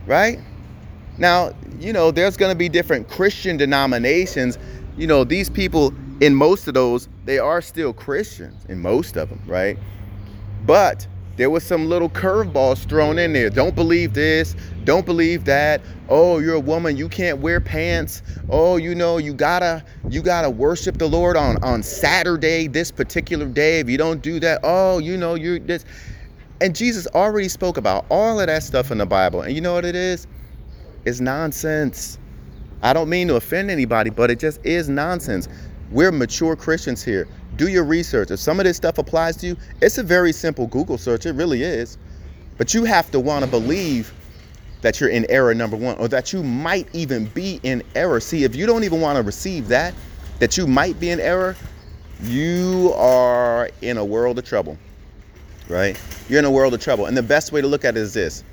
Right? 0.06 0.40
Now, 1.18 1.52
you 1.78 1.92
know, 1.92 2.10
there's 2.10 2.36
going 2.36 2.50
to 2.50 2.58
be 2.58 2.68
different 2.68 3.08
Christian 3.08 3.56
denominations. 3.56 4.58
You 4.96 5.06
know, 5.06 5.22
these 5.24 5.50
people, 5.50 5.92
in 6.20 6.34
most 6.34 6.66
of 6.66 6.74
those, 6.74 7.08
they 7.26 7.38
are 7.38 7.60
still 7.60 7.92
Christians, 7.92 8.64
in 8.68 8.80
most 8.80 9.16
of 9.16 9.28
them, 9.28 9.40
right? 9.46 9.78
But 10.66 11.06
there 11.36 11.48
was 11.48 11.64
some 11.64 11.88
little 11.88 12.10
curveballs 12.10 12.86
thrown 12.86 13.18
in 13.18 13.32
there. 13.32 13.48
Don't 13.48 13.74
believe 13.74 14.12
this. 14.12 14.54
Don't 14.84 15.06
believe 15.06 15.46
that. 15.46 15.80
Oh, 16.08 16.38
you're 16.38 16.56
a 16.56 16.60
woman. 16.60 16.98
You 16.98 17.08
can't 17.08 17.38
wear 17.38 17.60
pants. 17.62 18.22
Oh, 18.50 18.76
you 18.76 18.94
know, 18.94 19.16
you 19.16 19.32
gotta 19.32 19.82
you 20.10 20.20
gotta 20.20 20.50
worship 20.50 20.98
the 20.98 21.08
Lord 21.08 21.36
on 21.38 21.62
on 21.64 21.82
Saturday, 21.82 22.66
this 22.66 22.90
particular 22.90 23.46
day. 23.46 23.80
If 23.80 23.88
you 23.88 23.96
don't 23.96 24.20
do 24.20 24.38
that, 24.40 24.60
oh, 24.62 24.98
you 24.98 25.16
know, 25.16 25.34
you're 25.34 25.58
this. 25.58 25.84
And 26.60 26.76
Jesus 26.76 27.06
already 27.14 27.48
spoke 27.48 27.78
about 27.78 28.04
all 28.10 28.38
of 28.38 28.46
that 28.48 28.62
stuff 28.62 28.90
in 28.90 28.98
the 28.98 29.06
Bible. 29.06 29.40
And 29.40 29.54
you 29.54 29.62
know 29.62 29.72
what 29.72 29.86
it 29.86 29.96
is? 29.96 30.26
It's 31.06 31.20
nonsense. 31.20 32.18
I 32.82 32.92
don't 32.92 33.08
mean 33.08 33.28
to 33.28 33.36
offend 33.36 33.70
anybody, 33.70 34.10
but 34.10 34.30
it 34.30 34.38
just 34.38 34.60
is 34.64 34.90
nonsense. 34.90 35.48
We're 35.90 36.12
mature 36.12 36.54
Christians 36.54 37.02
here 37.02 37.26
do 37.56 37.68
your 37.68 37.84
research. 37.84 38.30
If 38.30 38.38
some 38.40 38.60
of 38.60 38.64
this 38.64 38.76
stuff 38.76 38.98
applies 38.98 39.36
to 39.38 39.48
you, 39.48 39.56
it's 39.80 39.98
a 39.98 40.02
very 40.02 40.32
simple 40.32 40.66
Google 40.66 40.98
search. 40.98 41.26
It 41.26 41.32
really 41.32 41.62
is. 41.62 41.98
But 42.58 42.74
you 42.74 42.84
have 42.84 43.10
to 43.12 43.20
want 43.20 43.44
to 43.44 43.50
believe 43.50 44.12
that 44.82 45.00
you're 45.00 45.10
in 45.10 45.26
error, 45.30 45.54
number 45.54 45.76
one, 45.76 45.96
or 45.98 46.08
that 46.08 46.32
you 46.32 46.42
might 46.42 46.88
even 46.94 47.26
be 47.26 47.60
in 47.62 47.82
error. 47.94 48.20
See, 48.20 48.44
if 48.44 48.54
you 48.54 48.66
don't 48.66 48.84
even 48.84 49.00
want 49.00 49.16
to 49.16 49.22
receive 49.22 49.68
that, 49.68 49.94
that 50.38 50.56
you 50.56 50.66
might 50.66 50.98
be 50.98 51.10
in 51.10 51.20
error, 51.20 51.56
you 52.22 52.92
are 52.96 53.70
in 53.82 53.98
a 53.98 54.04
world 54.04 54.38
of 54.38 54.44
trouble, 54.44 54.78
right? 55.68 56.00
You're 56.28 56.38
in 56.38 56.44
a 56.44 56.50
world 56.50 56.74
of 56.74 56.80
trouble. 56.80 57.06
And 57.06 57.16
the 57.16 57.22
best 57.22 57.52
way 57.52 57.60
to 57.60 57.66
look 57.66 57.84
at 57.84 57.96
it 57.96 58.00
is 58.00 58.14
this 58.14 58.44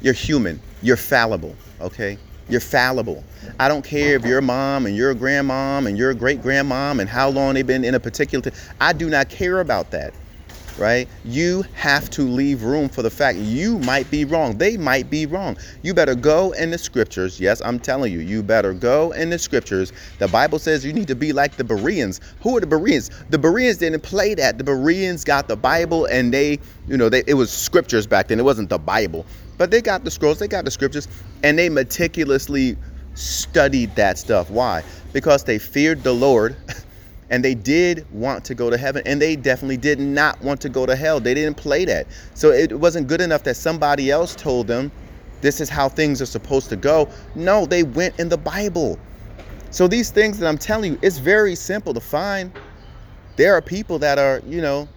you're 0.00 0.14
human, 0.14 0.60
you're 0.82 0.96
fallible, 0.96 1.56
okay? 1.80 2.18
You're 2.48 2.60
fallible. 2.60 3.24
I 3.58 3.68
don't 3.68 3.84
care 3.84 4.16
if 4.16 4.26
your 4.26 4.40
mom 4.40 4.86
and 4.86 4.96
your 4.96 5.14
grandmom 5.14 5.86
and 5.86 5.96
your 5.96 6.12
great 6.12 6.42
grandmom 6.42 7.00
and 7.00 7.08
how 7.08 7.30
long 7.30 7.54
they've 7.54 7.66
been 7.66 7.84
in 7.84 7.94
a 7.94 8.00
particular. 8.00 8.50
T- 8.50 8.56
I 8.80 8.92
do 8.92 9.08
not 9.08 9.30
care 9.30 9.60
about 9.60 9.90
that, 9.92 10.12
right? 10.76 11.08
You 11.24 11.64
have 11.72 12.10
to 12.10 12.22
leave 12.22 12.62
room 12.62 12.90
for 12.90 13.00
the 13.00 13.08
fact 13.10 13.38
you 13.38 13.78
might 13.78 14.10
be 14.10 14.26
wrong. 14.26 14.58
They 14.58 14.76
might 14.76 15.08
be 15.08 15.24
wrong. 15.24 15.56
You 15.82 15.94
better 15.94 16.14
go 16.14 16.52
in 16.52 16.70
the 16.70 16.76
scriptures. 16.76 17.40
Yes, 17.40 17.62
I'm 17.64 17.78
telling 17.78 18.12
you, 18.12 18.18
you 18.18 18.42
better 18.42 18.74
go 18.74 19.12
in 19.12 19.30
the 19.30 19.38
scriptures. 19.38 19.94
The 20.18 20.28
Bible 20.28 20.58
says 20.58 20.84
you 20.84 20.92
need 20.92 21.08
to 21.08 21.16
be 21.16 21.32
like 21.32 21.56
the 21.56 21.64
Bereans. 21.64 22.20
Who 22.42 22.58
are 22.58 22.60
the 22.60 22.66
Bereans? 22.66 23.10
The 23.30 23.38
Bereans 23.38 23.78
didn't 23.78 24.02
play 24.02 24.34
that. 24.34 24.58
The 24.58 24.64
Bereans 24.64 25.24
got 25.24 25.48
the 25.48 25.56
Bible 25.56 26.04
and 26.06 26.32
they, 26.34 26.58
you 26.86 26.98
know, 26.98 27.08
they, 27.08 27.22
it 27.26 27.34
was 27.34 27.50
scriptures 27.50 28.06
back 28.06 28.28
then. 28.28 28.38
It 28.38 28.44
wasn't 28.44 28.68
the 28.68 28.78
Bible. 28.78 29.24
But 29.56 29.70
they 29.70 29.80
got 29.80 30.04
the 30.04 30.10
scrolls, 30.10 30.38
they 30.38 30.48
got 30.48 30.64
the 30.64 30.70
scriptures, 30.70 31.08
and 31.42 31.58
they 31.58 31.68
meticulously 31.68 32.76
studied 33.14 33.94
that 33.96 34.18
stuff. 34.18 34.50
Why? 34.50 34.82
Because 35.12 35.44
they 35.44 35.58
feared 35.58 36.02
the 36.02 36.12
Lord 36.12 36.56
and 37.30 37.44
they 37.44 37.54
did 37.54 38.06
want 38.12 38.44
to 38.46 38.54
go 38.54 38.70
to 38.70 38.76
heaven 38.76 39.02
and 39.06 39.20
they 39.20 39.36
definitely 39.36 39.76
did 39.76 40.00
not 40.00 40.40
want 40.42 40.60
to 40.62 40.68
go 40.68 40.86
to 40.86 40.96
hell. 40.96 41.20
They 41.20 41.34
didn't 41.34 41.56
play 41.56 41.84
that. 41.84 42.06
So 42.34 42.50
it 42.50 42.78
wasn't 42.78 43.06
good 43.06 43.20
enough 43.20 43.44
that 43.44 43.56
somebody 43.56 44.10
else 44.10 44.34
told 44.34 44.66
them 44.66 44.90
this 45.40 45.60
is 45.60 45.68
how 45.68 45.88
things 45.88 46.20
are 46.22 46.26
supposed 46.26 46.68
to 46.70 46.76
go. 46.76 47.08
No, 47.34 47.66
they 47.66 47.82
went 47.82 48.18
in 48.18 48.28
the 48.28 48.38
Bible. 48.38 48.98
So 49.70 49.86
these 49.86 50.10
things 50.10 50.38
that 50.38 50.48
I'm 50.48 50.58
telling 50.58 50.92
you, 50.92 50.98
it's 51.02 51.18
very 51.18 51.54
simple 51.54 51.92
to 51.94 52.00
find. 52.00 52.52
There 53.36 53.54
are 53.54 53.60
people 53.60 53.98
that 53.98 54.18
are, 54.18 54.40
you 54.46 54.62
know, 54.62 54.88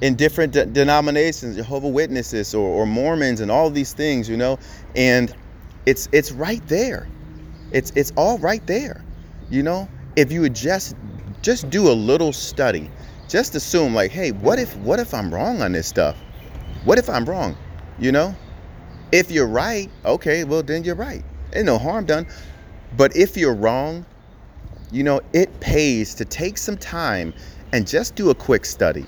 in 0.00 0.16
different 0.16 0.52
de- 0.52 0.66
denominations, 0.66 1.56
Jehovah 1.56 1.88
Witnesses 1.88 2.54
or, 2.54 2.66
or 2.68 2.86
Mormons 2.86 3.40
and 3.40 3.50
all 3.50 3.70
these 3.70 3.92
things, 3.92 4.28
you 4.28 4.36
know, 4.36 4.58
and 4.96 5.34
it's 5.86 6.08
it's 6.12 6.32
right 6.32 6.66
there. 6.68 7.08
It's 7.70 7.92
it's 7.94 8.12
all 8.16 8.38
right 8.38 8.66
there. 8.66 9.04
You 9.50 9.62
know, 9.62 9.88
if 10.16 10.32
you 10.32 10.40
would 10.40 10.54
just 10.54 10.96
just 11.40 11.70
do 11.70 11.88
a 11.90 11.92
little 11.92 12.32
study, 12.32 12.90
just 13.28 13.54
assume 13.54 13.94
like, 13.94 14.10
hey, 14.10 14.32
what 14.32 14.58
if 14.58 14.76
what 14.78 14.98
if 14.98 15.14
I'm 15.14 15.32
wrong 15.32 15.62
on 15.62 15.72
this 15.72 15.86
stuff? 15.86 16.16
What 16.84 16.98
if 16.98 17.08
I'm 17.08 17.24
wrong? 17.24 17.56
You 17.98 18.12
know, 18.12 18.34
if 19.12 19.30
you're 19.30 19.46
right, 19.46 19.90
okay, 20.04 20.44
well 20.44 20.62
then 20.62 20.84
you're 20.84 20.96
right. 20.96 21.24
Ain't 21.54 21.66
no 21.66 21.78
harm 21.78 22.06
done. 22.06 22.26
But 22.96 23.16
if 23.16 23.36
you're 23.36 23.54
wrong, 23.54 24.04
you 24.90 25.02
know, 25.02 25.20
it 25.32 25.60
pays 25.60 26.14
to 26.16 26.24
take 26.24 26.58
some 26.58 26.76
time 26.76 27.32
and 27.72 27.86
just 27.86 28.14
do 28.16 28.30
a 28.30 28.34
quick 28.34 28.64
study 28.64 29.06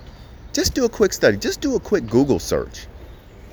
just 0.54 0.74
do 0.74 0.84
a 0.84 0.88
quick 0.88 1.12
study, 1.12 1.36
just 1.36 1.60
do 1.60 1.74
a 1.74 1.80
quick 1.80 2.06
Google 2.06 2.38
search, 2.38 2.86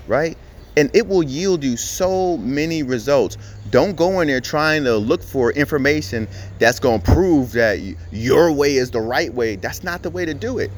right? 0.07 0.37
And 0.77 0.89
it 0.95 1.05
will 1.05 1.23
yield 1.23 1.63
you 1.63 1.75
so 1.75 2.37
many 2.37 2.83
results. 2.83 3.37
Don't 3.71 3.97
go 3.97 4.21
in 4.21 4.27
there 4.27 4.39
trying 4.39 4.85
to 4.85 4.95
look 4.95 5.21
for 5.21 5.51
information 5.51 6.27
that's 6.59 6.79
going 6.79 7.01
to 7.01 7.11
prove 7.11 7.51
that 7.53 7.79
your 8.11 8.53
way 8.53 8.75
is 8.75 8.91
the 8.91 9.01
right 9.01 9.33
way. 9.33 9.57
That's 9.57 9.83
not 9.83 10.03
the 10.03 10.09
way 10.09 10.25
to 10.25 10.33
do 10.33 10.59
it. 10.59 10.71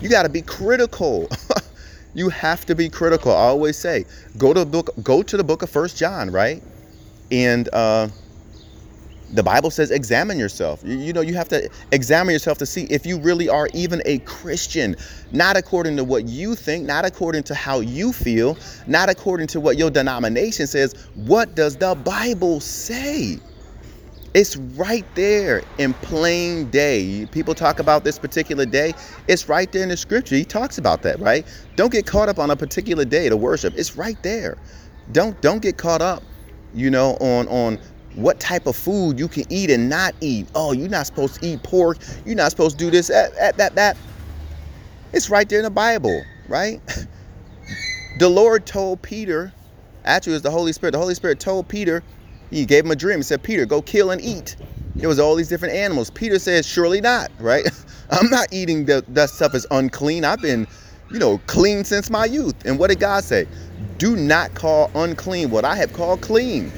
You 0.00 0.08
got 0.08 0.24
to 0.24 0.28
be 0.28 0.42
critical. 0.42 1.30
you 2.14 2.28
have 2.28 2.66
to 2.66 2.74
be 2.74 2.88
critical. 2.88 3.32
I 3.32 3.36
always 3.36 3.78
say, 3.78 4.04
go 4.36 4.52
to 4.52 4.60
the 4.60 4.66
book, 4.66 4.90
go 5.02 5.22
to 5.22 5.36
the 5.36 5.44
book 5.44 5.62
of 5.62 5.70
First 5.70 5.96
John, 5.96 6.30
right? 6.30 6.62
And 7.30 7.68
uh, 7.72 8.08
the 9.32 9.42
Bible 9.42 9.70
says 9.70 9.90
examine 9.90 10.38
yourself. 10.38 10.82
You, 10.84 10.96
you, 10.96 11.12
know, 11.12 11.20
you 11.20 11.34
have 11.34 11.48
to 11.50 11.68
examine 11.92 12.32
yourself 12.32 12.58
to 12.58 12.66
see 12.66 12.84
if 12.84 13.06
you 13.06 13.18
really 13.18 13.48
are 13.48 13.68
even 13.72 14.02
a 14.04 14.18
Christian, 14.20 14.96
not 15.32 15.56
according 15.56 15.96
to 15.98 16.04
what 16.04 16.28
you 16.28 16.54
think, 16.54 16.86
not 16.86 17.04
according 17.04 17.44
to 17.44 17.54
how 17.54 17.80
you 17.80 18.12
feel, 18.12 18.58
not 18.86 19.08
according 19.08 19.46
to 19.48 19.60
what 19.60 19.76
your 19.76 19.90
denomination 19.90 20.66
says. 20.66 20.94
What 21.14 21.54
does 21.54 21.76
the 21.76 21.94
Bible 21.94 22.60
say? 22.60 23.38
It's 24.32 24.56
right 24.56 25.04
there 25.16 25.62
in 25.78 25.92
plain 25.94 26.70
day. 26.70 27.26
People 27.32 27.54
talk 27.54 27.80
about 27.80 28.04
this 28.04 28.16
particular 28.16 28.64
day. 28.64 28.92
It's 29.26 29.48
right 29.48 29.70
there 29.72 29.82
in 29.82 29.88
the 29.88 29.96
scripture. 29.96 30.36
He 30.36 30.44
talks 30.44 30.78
about 30.78 31.02
that, 31.02 31.18
right? 31.18 31.44
Don't 31.74 31.90
get 31.90 32.06
caught 32.06 32.28
up 32.28 32.38
on 32.38 32.50
a 32.50 32.56
particular 32.56 33.04
day 33.04 33.28
to 33.28 33.36
worship. 33.36 33.74
It's 33.76 33.96
right 33.96 34.20
there. 34.22 34.56
Don't 35.10 35.40
don't 35.40 35.60
get 35.60 35.76
caught 35.76 36.00
up, 36.00 36.22
you 36.72 36.90
know, 36.90 37.16
on 37.20 37.48
on 37.48 37.80
what 38.14 38.40
type 38.40 38.66
of 38.66 38.76
food 38.76 39.18
you 39.18 39.28
can 39.28 39.44
eat 39.50 39.70
and 39.70 39.88
not 39.88 40.14
eat. 40.20 40.48
Oh, 40.54 40.72
you're 40.72 40.88
not 40.88 41.06
supposed 41.06 41.40
to 41.40 41.46
eat 41.46 41.62
pork. 41.62 41.98
You're 42.24 42.36
not 42.36 42.50
supposed 42.50 42.78
to 42.78 42.84
do 42.84 42.90
this, 42.90 43.08
that, 43.08 43.34
that, 43.36 43.56
that. 43.56 43.74
that. 43.76 43.96
It's 45.12 45.28
right 45.28 45.48
there 45.48 45.58
in 45.58 45.64
the 45.64 45.70
Bible, 45.70 46.22
right? 46.48 46.80
the 48.18 48.28
Lord 48.28 48.64
told 48.66 49.02
Peter, 49.02 49.52
actually, 50.04 50.34
it 50.34 50.36
was 50.36 50.42
the 50.42 50.50
Holy 50.50 50.72
Spirit. 50.72 50.92
The 50.92 50.98
Holy 50.98 51.14
Spirit 51.14 51.40
told 51.40 51.68
Peter, 51.68 52.02
he 52.50 52.64
gave 52.64 52.84
him 52.84 52.90
a 52.90 52.96
dream. 52.96 53.18
He 53.18 53.22
said, 53.22 53.42
Peter, 53.42 53.66
go 53.66 53.82
kill 53.82 54.10
and 54.10 54.20
eat. 54.20 54.56
There 54.96 55.08
was 55.08 55.18
all 55.18 55.34
these 55.34 55.48
different 55.48 55.74
animals. 55.74 56.10
Peter 56.10 56.38
said, 56.38 56.64
surely 56.64 57.00
not, 57.00 57.30
right? 57.40 57.64
I'm 58.10 58.28
not 58.30 58.48
eating 58.52 58.84
the, 58.84 59.04
that 59.08 59.30
stuff 59.30 59.54
is 59.54 59.66
unclean. 59.70 60.24
I've 60.24 60.42
been, 60.42 60.66
you 61.10 61.18
know, 61.18 61.38
clean 61.46 61.84
since 61.84 62.10
my 62.10 62.24
youth. 62.24 62.54
And 62.64 62.78
what 62.78 62.90
did 62.90 63.00
God 63.00 63.24
say? 63.24 63.46
Do 63.98 64.16
not 64.16 64.54
call 64.54 64.90
unclean 64.94 65.50
what 65.50 65.64
I 65.64 65.76
have 65.76 65.92
called 65.92 66.20
clean. 66.20 66.72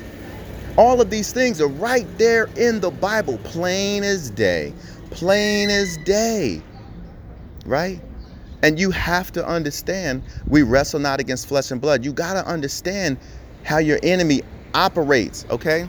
All 0.76 1.00
of 1.00 1.10
these 1.10 1.32
things 1.32 1.60
are 1.60 1.68
right 1.68 2.06
there 2.18 2.48
in 2.56 2.80
the 2.80 2.90
Bible, 2.90 3.38
plain 3.44 4.04
as 4.04 4.30
day. 4.30 4.72
Plain 5.10 5.70
as 5.70 5.98
day. 5.98 6.62
Right? 7.66 8.00
And 8.62 8.78
you 8.78 8.90
have 8.90 9.32
to 9.32 9.46
understand 9.46 10.22
we 10.46 10.62
wrestle 10.62 11.00
not 11.00 11.20
against 11.20 11.46
flesh 11.48 11.70
and 11.70 11.80
blood. 11.80 12.04
You 12.04 12.12
got 12.12 12.34
to 12.34 12.46
understand 12.46 13.18
how 13.64 13.78
your 13.78 13.98
enemy 14.02 14.42
operates, 14.74 15.44
okay? 15.50 15.88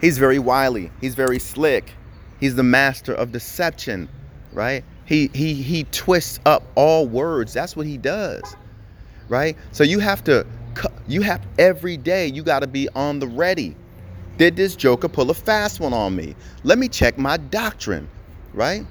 He's 0.00 0.18
very 0.18 0.38
wily, 0.38 0.90
he's 1.00 1.14
very 1.14 1.38
slick. 1.38 1.92
He's 2.38 2.54
the 2.54 2.62
master 2.62 3.14
of 3.14 3.32
deception, 3.32 4.08
right? 4.52 4.84
He 5.06 5.30
he 5.32 5.54
he 5.54 5.84
twists 5.84 6.38
up 6.44 6.62
all 6.74 7.06
words. 7.06 7.54
That's 7.54 7.74
what 7.74 7.86
he 7.86 7.96
does. 7.96 8.56
Right? 9.28 9.56
So 9.72 9.84
you 9.84 9.98
have 10.00 10.22
to 10.24 10.46
you 11.08 11.22
have 11.22 11.44
every 11.58 11.96
day 11.96 12.26
you 12.26 12.42
got 12.42 12.60
to 12.60 12.66
be 12.66 12.88
on 12.94 13.18
the 13.18 13.26
ready. 13.26 13.76
Did 14.38 14.56
this 14.56 14.76
joker 14.76 15.08
pull 15.08 15.30
a 15.30 15.34
fast 15.34 15.80
one 15.80 15.94
on 15.94 16.14
me? 16.14 16.34
Let 16.62 16.78
me 16.78 16.88
check 16.88 17.16
my 17.16 17.36
doctrine, 17.36 18.08
right? 18.52 18.84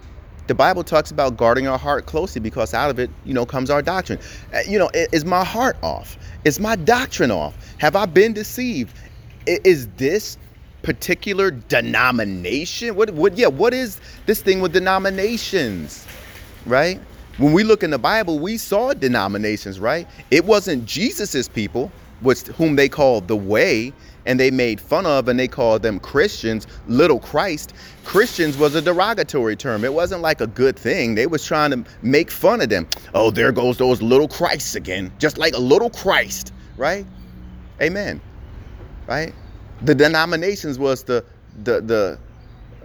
The 0.47 0.55
Bible 0.55 0.83
talks 0.83 1.11
about 1.11 1.37
guarding 1.37 1.67
our 1.67 1.77
heart 1.77 2.05
closely 2.05 2.39
because 2.39 2.73
out 2.73 2.89
of 2.89 2.99
it, 2.99 3.09
you 3.25 3.33
know, 3.33 3.45
comes 3.45 3.69
our 3.69 3.81
doctrine. 3.81 4.19
Uh, 4.53 4.59
you 4.67 4.77
know, 4.77 4.89
is 4.93 5.25
my 5.25 5.43
heart 5.43 5.77
off? 5.81 6.17
Is 6.45 6.59
my 6.59 6.75
doctrine 6.75 7.31
off? 7.31 7.55
Have 7.79 7.95
I 7.95 8.05
been 8.05 8.33
deceived? 8.33 8.95
Is 9.47 9.87
this 9.97 10.37
particular 10.83 11.49
denomination? 11.51 12.95
What 12.95 13.09
what 13.11 13.37
yeah, 13.37 13.47
what 13.47 13.73
is 13.73 13.99
this 14.27 14.41
thing 14.41 14.61
with 14.61 14.71
denominations? 14.71 16.05
Right? 16.65 16.99
When 17.37 17.51
we 17.51 17.63
look 17.63 17.83
in 17.83 17.89
the 17.89 17.99
Bible, 17.99 18.39
we 18.39 18.57
saw 18.57 18.93
denominations, 18.93 19.79
right? 19.79 20.07
It 20.31 20.45
wasn't 20.45 20.85
Jesus's 20.85 21.49
people, 21.49 21.91
which 22.21 22.41
whom 22.43 22.75
they 22.77 22.87
called 22.87 23.27
the 23.27 23.35
way, 23.35 23.91
and 24.25 24.39
they 24.39 24.49
made 24.51 24.79
fun 24.79 25.05
of 25.05 25.27
and 25.27 25.37
they 25.37 25.47
called 25.47 25.81
them 25.81 25.99
Christians, 25.99 26.65
little 26.87 27.19
Christ. 27.19 27.73
Christians 28.05 28.57
was 28.57 28.75
a 28.75 28.81
derogatory 28.81 29.55
term. 29.55 29.83
It 29.83 29.93
wasn't 29.93 30.21
like 30.21 30.41
a 30.41 30.47
good 30.47 30.77
thing. 30.77 31.15
They 31.15 31.27
was 31.27 31.45
trying 31.45 31.71
to 31.71 31.83
make 32.01 32.31
fun 32.31 32.61
of 32.61 32.69
them. 32.69 32.87
Oh, 33.13 33.31
there 33.31 33.51
goes 33.51 33.77
those 33.77 34.01
little 34.01 34.27
Christs 34.27 34.75
again. 34.75 35.11
Just 35.19 35.37
like 35.37 35.53
a 35.53 35.59
little 35.59 35.89
Christ, 35.89 36.53
right? 36.77 37.05
Amen. 37.81 38.21
Right? 39.07 39.33
The 39.81 39.93
denominations 39.93 40.79
was 40.79 41.03
the 41.03 41.23
the 41.63 41.81
the 41.81 42.19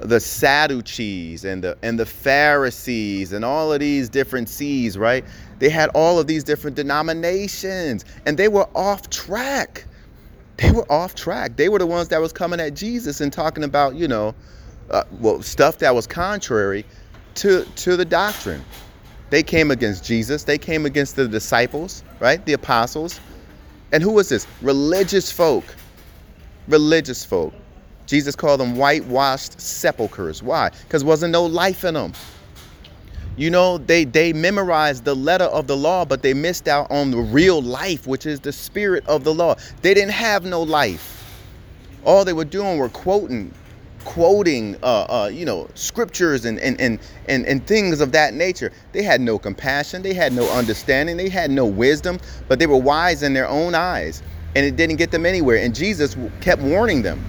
the 0.01 0.21
Sadducees 0.21 1.45
and 1.45 1.63
the 1.63 1.77
and 1.83 1.99
the 1.99 2.07
Pharisees 2.07 3.33
and 3.33 3.45
all 3.45 3.73
of 3.73 3.81
these 3.81 4.09
different 4.09 4.49
C's, 4.49 4.97
right? 4.97 5.25
They 5.59 5.69
had 5.69 5.91
all 5.95 6.19
of 6.19 6.27
these 6.27 6.45
different 6.45 6.77
denominations 6.77 8.05
and 8.27 8.39
they 8.39 8.49
were 8.49 8.69
off 8.75 9.11
track. 9.11 9.85
They 10.57 10.71
were 10.73 10.91
off 10.91 11.15
track. 11.15 11.57
They 11.57 11.69
were 11.69 11.79
the 11.79 11.87
ones 11.87 12.09
that 12.09 12.21
was 12.21 12.33
coming 12.33 12.61
at 12.61 12.75
Jesus 12.75 13.21
and 13.21 13.33
talking 13.33 13.65
about, 13.65 13.95
you 13.95 14.09
know, 14.09 14.35
uh, 14.91 15.05
well, 15.21 15.43
stuff 15.43 15.79
that 15.79 15.95
was 15.95 16.07
contrary 16.07 16.85
to 17.37 17.65
to 17.77 17.97
the 17.97 18.05
doctrine. 18.05 18.65
They 19.31 19.43
came 19.43 19.71
against 19.71 20.05
Jesus. 20.05 20.45
They 20.45 20.59
came 20.59 20.87
against 20.87 21.17
the 21.17 21.29
disciples, 21.29 22.03
right? 22.19 22.45
The 22.45 22.55
apostles. 22.55 23.21
And 23.93 24.03
who 24.03 24.13
was 24.13 24.29
this? 24.29 24.47
Religious 24.61 25.31
folk. 25.31 25.65
Religious 26.69 27.25
folk. 27.25 27.53
Jesus 28.11 28.35
called 28.35 28.59
them 28.59 28.75
whitewashed 28.75 29.61
sepulchres. 29.61 30.43
Why? 30.43 30.71
Because 30.83 31.05
wasn't 31.05 31.31
no 31.31 31.47
life 31.47 31.85
in 31.85 31.95
them. 31.95 32.13
You 33.37 33.51
know, 33.51 33.79
they 33.79 34.05
they 34.05 34.33
memorized 34.33 35.05
the 35.05 35.15
letter 35.15 35.45
of 35.45 35.69
the 35.69 35.77
law, 35.77 36.05
but 36.05 36.21
they 36.21 36.35
missed 36.35 36.67
out 36.67 36.91
on 36.91 37.13
the 37.13 37.19
real 37.19 37.63
life, 37.63 38.09
which 38.09 38.27
is 38.27 38.41
the 38.41 38.51
spirit 38.51 39.07
of 39.07 39.23
the 39.23 39.33
law. 39.33 39.55
They 39.83 39.95
didn't 39.95 40.11
have 40.11 40.45
no 40.45 40.61
life. 40.61 41.25
All 42.05 42.25
they 42.25 42.33
were 42.33 42.45
doing 42.45 42.79
were 42.79 42.89
quoting 42.89 43.55
quoting 44.05 44.77
uh, 44.83 45.03
uh, 45.03 45.31
you 45.33 45.45
know 45.45 45.69
scriptures 45.75 46.47
and, 46.47 46.59
and 46.59 46.81
and 46.81 46.99
and 47.29 47.47
and 47.47 47.65
things 47.67 48.01
of 48.01 48.11
that 48.13 48.33
nature 48.33 48.73
they 48.93 49.03
had 49.03 49.21
no 49.21 49.39
compassion 49.39 50.01
they 50.01 50.15
had 50.15 50.33
no 50.33 50.51
understanding 50.53 51.19
they 51.19 51.29
had 51.29 51.51
no 51.51 51.67
wisdom 51.67 52.19
but 52.49 52.59
they 52.59 52.67
were 52.67 52.79
wise 52.79 53.23
in 53.23 53.35
their 53.35 53.47
own 53.47 53.75
eyes 53.75 54.23
and 54.57 54.65
it 54.65 54.75
didn't 54.75 54.97
get 54.97 55.11
them 55.11 55.27
anywhere 55.27 55.59
and 55.59 55.75
jesus 55.75 56.17
kept 56.41 56.63
warning 56.63 57.03
them 57.03 57.23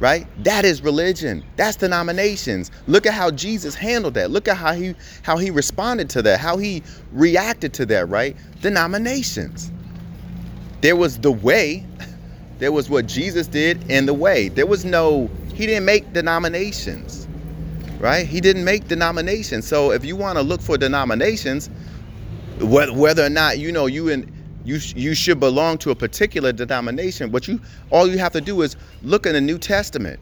right? 0.00 0.26
That 0.44 0.64
is 0.64 0.82
religion. 0.82 1.44
That's 1.56 1.76
denominations. 1.76 2.70
Look 2.88 3.06
at 3.06 3.14
how 3.14 3.30
jesus 3.30 3.74
handled 3.74 4.14
that. 4.14 4.30
Look 4.30 4.48
at 4.48 4.56
how 4.56 4.72
he 4.72 4.94
how 5.22 5.36
he 5.36 5.50
responded 5.50 6.10
to 6.10 6.22
that 6.22 6.40
how 6.40 6.56
he 6.56 6.82
reacted 7.12 7.74
to 7.74 7.86
that 7.86 8.08
right? 8.08 8.36
Denominations. 8.62 9.70
There 10.80 10.96
was 10.96 11.18
the 11.18 11.32
way. 11.32 11.86
There 12.58 12.72
was 12.72 12.90
what 12.90 13.06
jesus 13.06 13.46
did 13.46 13.90
in 13.90 14.04
the 14.04 14.12
way. 14.12 14.50
There 14.50 14.66
was 14.66 14.84
no 14.84 15.30
he 15.54 15.64
didn't 15.64 15.86
make 15.86 16.12
denominations, 16.12 17.26
right? 17.98 18.26
He 18.26 18.38
didn't 18.38 18.64
make 18.64 18.86
denominations. 18.86 19.66
So 19.66 19.92
if 19.92 20.04
you 20.04 20.14
want 20.14 20.36
to 20.36 20.42
look 20.42 20.60
for 20.60 20.76
denominations, 20.76 21.70
whether, 22.60 23.24
or 23.24 23.30
not 23.30 23.58
you 23.58 23.72
know 23.72 23.86
you 23.86 24.10
and 24.10 24.30
you 24.64 24.78
you 24.94 25.14
should 25.14 25.40
belong 25.40 25.78
to 25.78 25.90
a 25.90 25.94
particular 25.94 26.52
denomination, 26.52 27.32
what 27.32 27.48
you 27.48 27.60
all 27.90 28.06
you 28.06 28.18
have 28.18 28.32
to 28.32 28.40
do 28.40 28.62
is 28.62 28.76
look 29.02 29.26
in 29.26 29.32
the 29.32 29.40
New 29.40 29.58
Testament. 29.58 30.20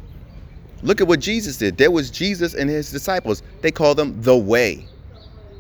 Look 0.83 1.01
at 1.01 1.09
what 1.09 1.21
Jesus 1.21 1.57
did. 1.57 1.77
There 1.77 1.91
was 1.91 2.11
Jesus 2.11 2.55
and 2.55 2.71
his 2.71 2.93
disciples. 2.93 3.43
They 3.63 3.73
called 3.73 3.97
them 3.97 4.21
the 4.23 4.37
way. 4.37 4.87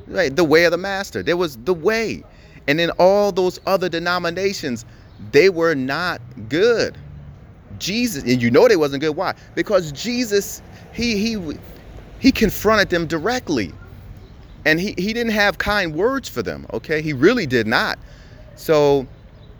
Right? 0.06 0.34
The 0.34 0.44
way 0.44 0.64
of 0.64 0.70
the 0.70 0.78
master. 0.78 1.22
There 1.22 1.36
was 1.36 1.56
the 1.56 1.74
way. 1.74 2.22
And 2.68 2.80
in 2.80 2.90
all 2.98 3.32
those 3.32 3.60
other 3.66 3.88
denominations, 3.88 4.84
they 5.32 5.48
were 5.48 5.74
not 5.74 6.20
good. 6.48 6.96
Jesus, 7.78 8.22
and 8.24 8.40
you 8.40 8.50
know 8.50 8.68
they 8.68 8.76
wasn't 8.76 9.00
good. 9.00 9.16
Why? 9.16 9.34
Because 9.54 9.90
Jesus, 9.92 10.62
he 10.92 11.18
he 11.18 11.58
he 12.20 12.30
confronted 12.30 12.90
them 12.90 13.06
directly. 13.06 13.72
And 14.64 14.78
he, 14.78 14.94
he 14.98 15.12
didn't 15.12 15.32
have 15.32 15.58
kind 15.58 15.94
words 15.94 16.28
for 16.28 16.42
them. 16.42 16.66
Okay. 16.72 17.00
He 17.00 17.12
really 17.12 17.46
did 17.46 17.66
not. 17.66 17.98
So 18.58 19.06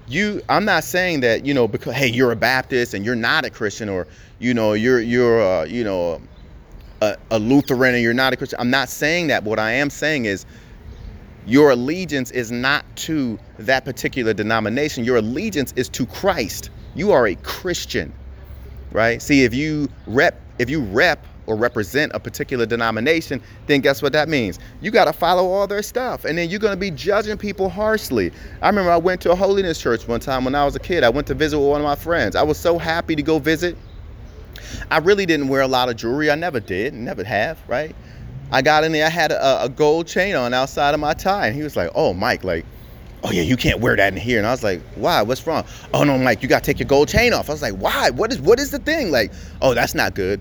you 0.08 0.42
I'm 0.48 0.64
not 0.64 0.84
saying 0.84 1.20
that, 1.20 1.46
you 1.46 1.54
know, 1.54 1.68
because 1.68 1.94
hey, 1.94 2.08
you're 2.08 2.32
a 2.32 2.37
Baptist 2.37 2.94
and 2.94 3.04
you're 3.04 3.14
not 3.14 3.44
a 3.44 3.50
Christian, 3.50 3.88
or 3.88 4.06
you 4.38 4.52
know, 4.52 4.72
you're 4.72 5.00
you're 5.00 5.40
uh, 5.40 5.64
you 5.64 5.84
know 5.84 6.20
a, 7.00 7.16
a 7.30 7.38
Lutheran 7.38 7.94
and 7.94 8.02
you're 8.02 8.12
not 8.12 8.32
a 8.32 8.37
Christian. 8.37 8.58
I'm 8.61 8.70
not 8.70 8.88
saying 8.88 9.28
that, 9.28 9.44
but 9.44 9.50
what 9.50 9.58
I 9.58 9.72
am 9.72 9.88
saying 9.88 10.24
is 10.24 10.46
your 11.46 11.70
allegiance 11.70 12.30
is 12.32 12.50
not 12.50 12.84
to 12.96 13.38
that 13.61 13.84
particular 13.84 14.34
denomination. 14.34 15.04
Your 15.04 15.16
allegiance 15.16 15.72
is 15.76 15.88
to 15.90 16.04
Christ. 16.04 16.70
You 16.94 17.12
are 17.12 17.28
a 17.28 17.37
Christian, 17.37 18.12
right? 18.92 19.22
See, 19.22 19.44
if 19.44 19.54
you 19.54 19.88
rep, 20.06 20.40
if 20.58 20.68
you 20.68 20.80
rep 20.82 21.24
or 21.48 21.56
represent 21.56 22.12
a 22.14 22.20
particular 22.20 22.66
denomination, 22.66 23.42
then 23.66 23.80
guess 23.80 24.02
what 24.02 24.12
that 24.12 24.28
means? 24.28 24.58
You 24.80 24.90
got 24.90 25.06
to 25.06 25.12
follow 25.12 25.48
all 25.48 25.66
their 25.66 25.82
stuff. 25.82 26.24
And 26.24 26.37
then 26.37 26.50
you're 26.50 26.61
going 26.61 26.74
to 26.74 26.80
be 26.80 26.90
judging 26.90 27.38
people 27.38 27.68
harshly. 27.68 28.30
I 28.61 28.68
remember 28.68 28.90
I 28.90 28.98
went 28.98 29.20
to 29.22 29.32
a 29.32 29.34
holiness 29.34 29.80
church 29.80 30.06
one 30.06 30.20
time 30.20 30.44
when 30.44 30.54
I 30.54 30.64
was 30.64 30.76
a 30.76 30.80
kid. 30.80 31.02
I 31.02 31.08
went 31.08 31.26
to 31.28 31.34
visit 31.34 31.58
with 31.58 31.68
one 31.68 31.80
of 31.80 31.87
my 31.87 31.96
friends. 31.96 32.37
I 32.37 32.42
was 32.42 32.58
so 32.58 32.78
happy 32.78 33.16
to 33.16 33.22
go 33.22 33.38
visit. 33.38 33.76
I 34.90 34.98
really 34.98 35.24
didn't 35.24 35.48
wear 35.48 35.62
a 35.62 35.68
lot 35.68 35.88
of 35.88 35.96
jewelry. 35.96 36.30
I 36.30 36.34
never 36.34 36.61
did, 36.61 36.92
never 36.92 37.24
have, 37.24 37.58
right? 37.66 37.96
I 38.52 38.62
got 38.62 38.84
in 38.84 38.92
there, 38.92 39.06
I 39.06 39.11
had 39.11 39.32
a, 39.32 39.64
a 39.64 39.68
gold 39.68 40.06
chain 40.06 40.34
on 40.34 40.52
outside 40.52 40.94
of 40.94 41.00
my 41.00 41.14
tie. 41.14 41.48
And 41.48 41.56
he 41.56 41.62
was 41.62 41.76
like, 41.76 41.90
oh, 41.94 42.12
Mike, 42.12 42.44
like, 42.44 42.64
oh 43.24 43.30
yeah, 43.30 43.42
you 43.42 43.56
can't 43.56 43.80
wear 43.80 43.96
that 43.96 44.12
in 44.12 44.18
here. 44.18 44.38
And 44.38 44.46
I 44.46 44.50
was 44.50 44.62
like, 44.62 44.80
why? 44.94 45.22
What's 45.22 45.46
wrong? 45.46 45.64
Oh 45.94 46.04
no, 46.04 46.18
Mike, 46.18 46.42
you 46.42 46.48
gotta 46.48 46.64
take 46.64 46.78
your 46.78 46.88
gold 46.88 47.08
chain 47.08 47.32
off. 47.32 47.48
I 47.48 47.52
was 47.52 47.62
like, 47.62 47.74
why? 47.74 48.11
What 48.11 48.32
is 48.32 48.40
what 48.40 48.58
is 48.58 48.70
the 48.70 48.78
thing? 48.78 49.11
Like, 49.11 49.32
oh, 49.62 49.74
that's 49.74 49.94
not 49.94 50.14
good. 50.14 50.40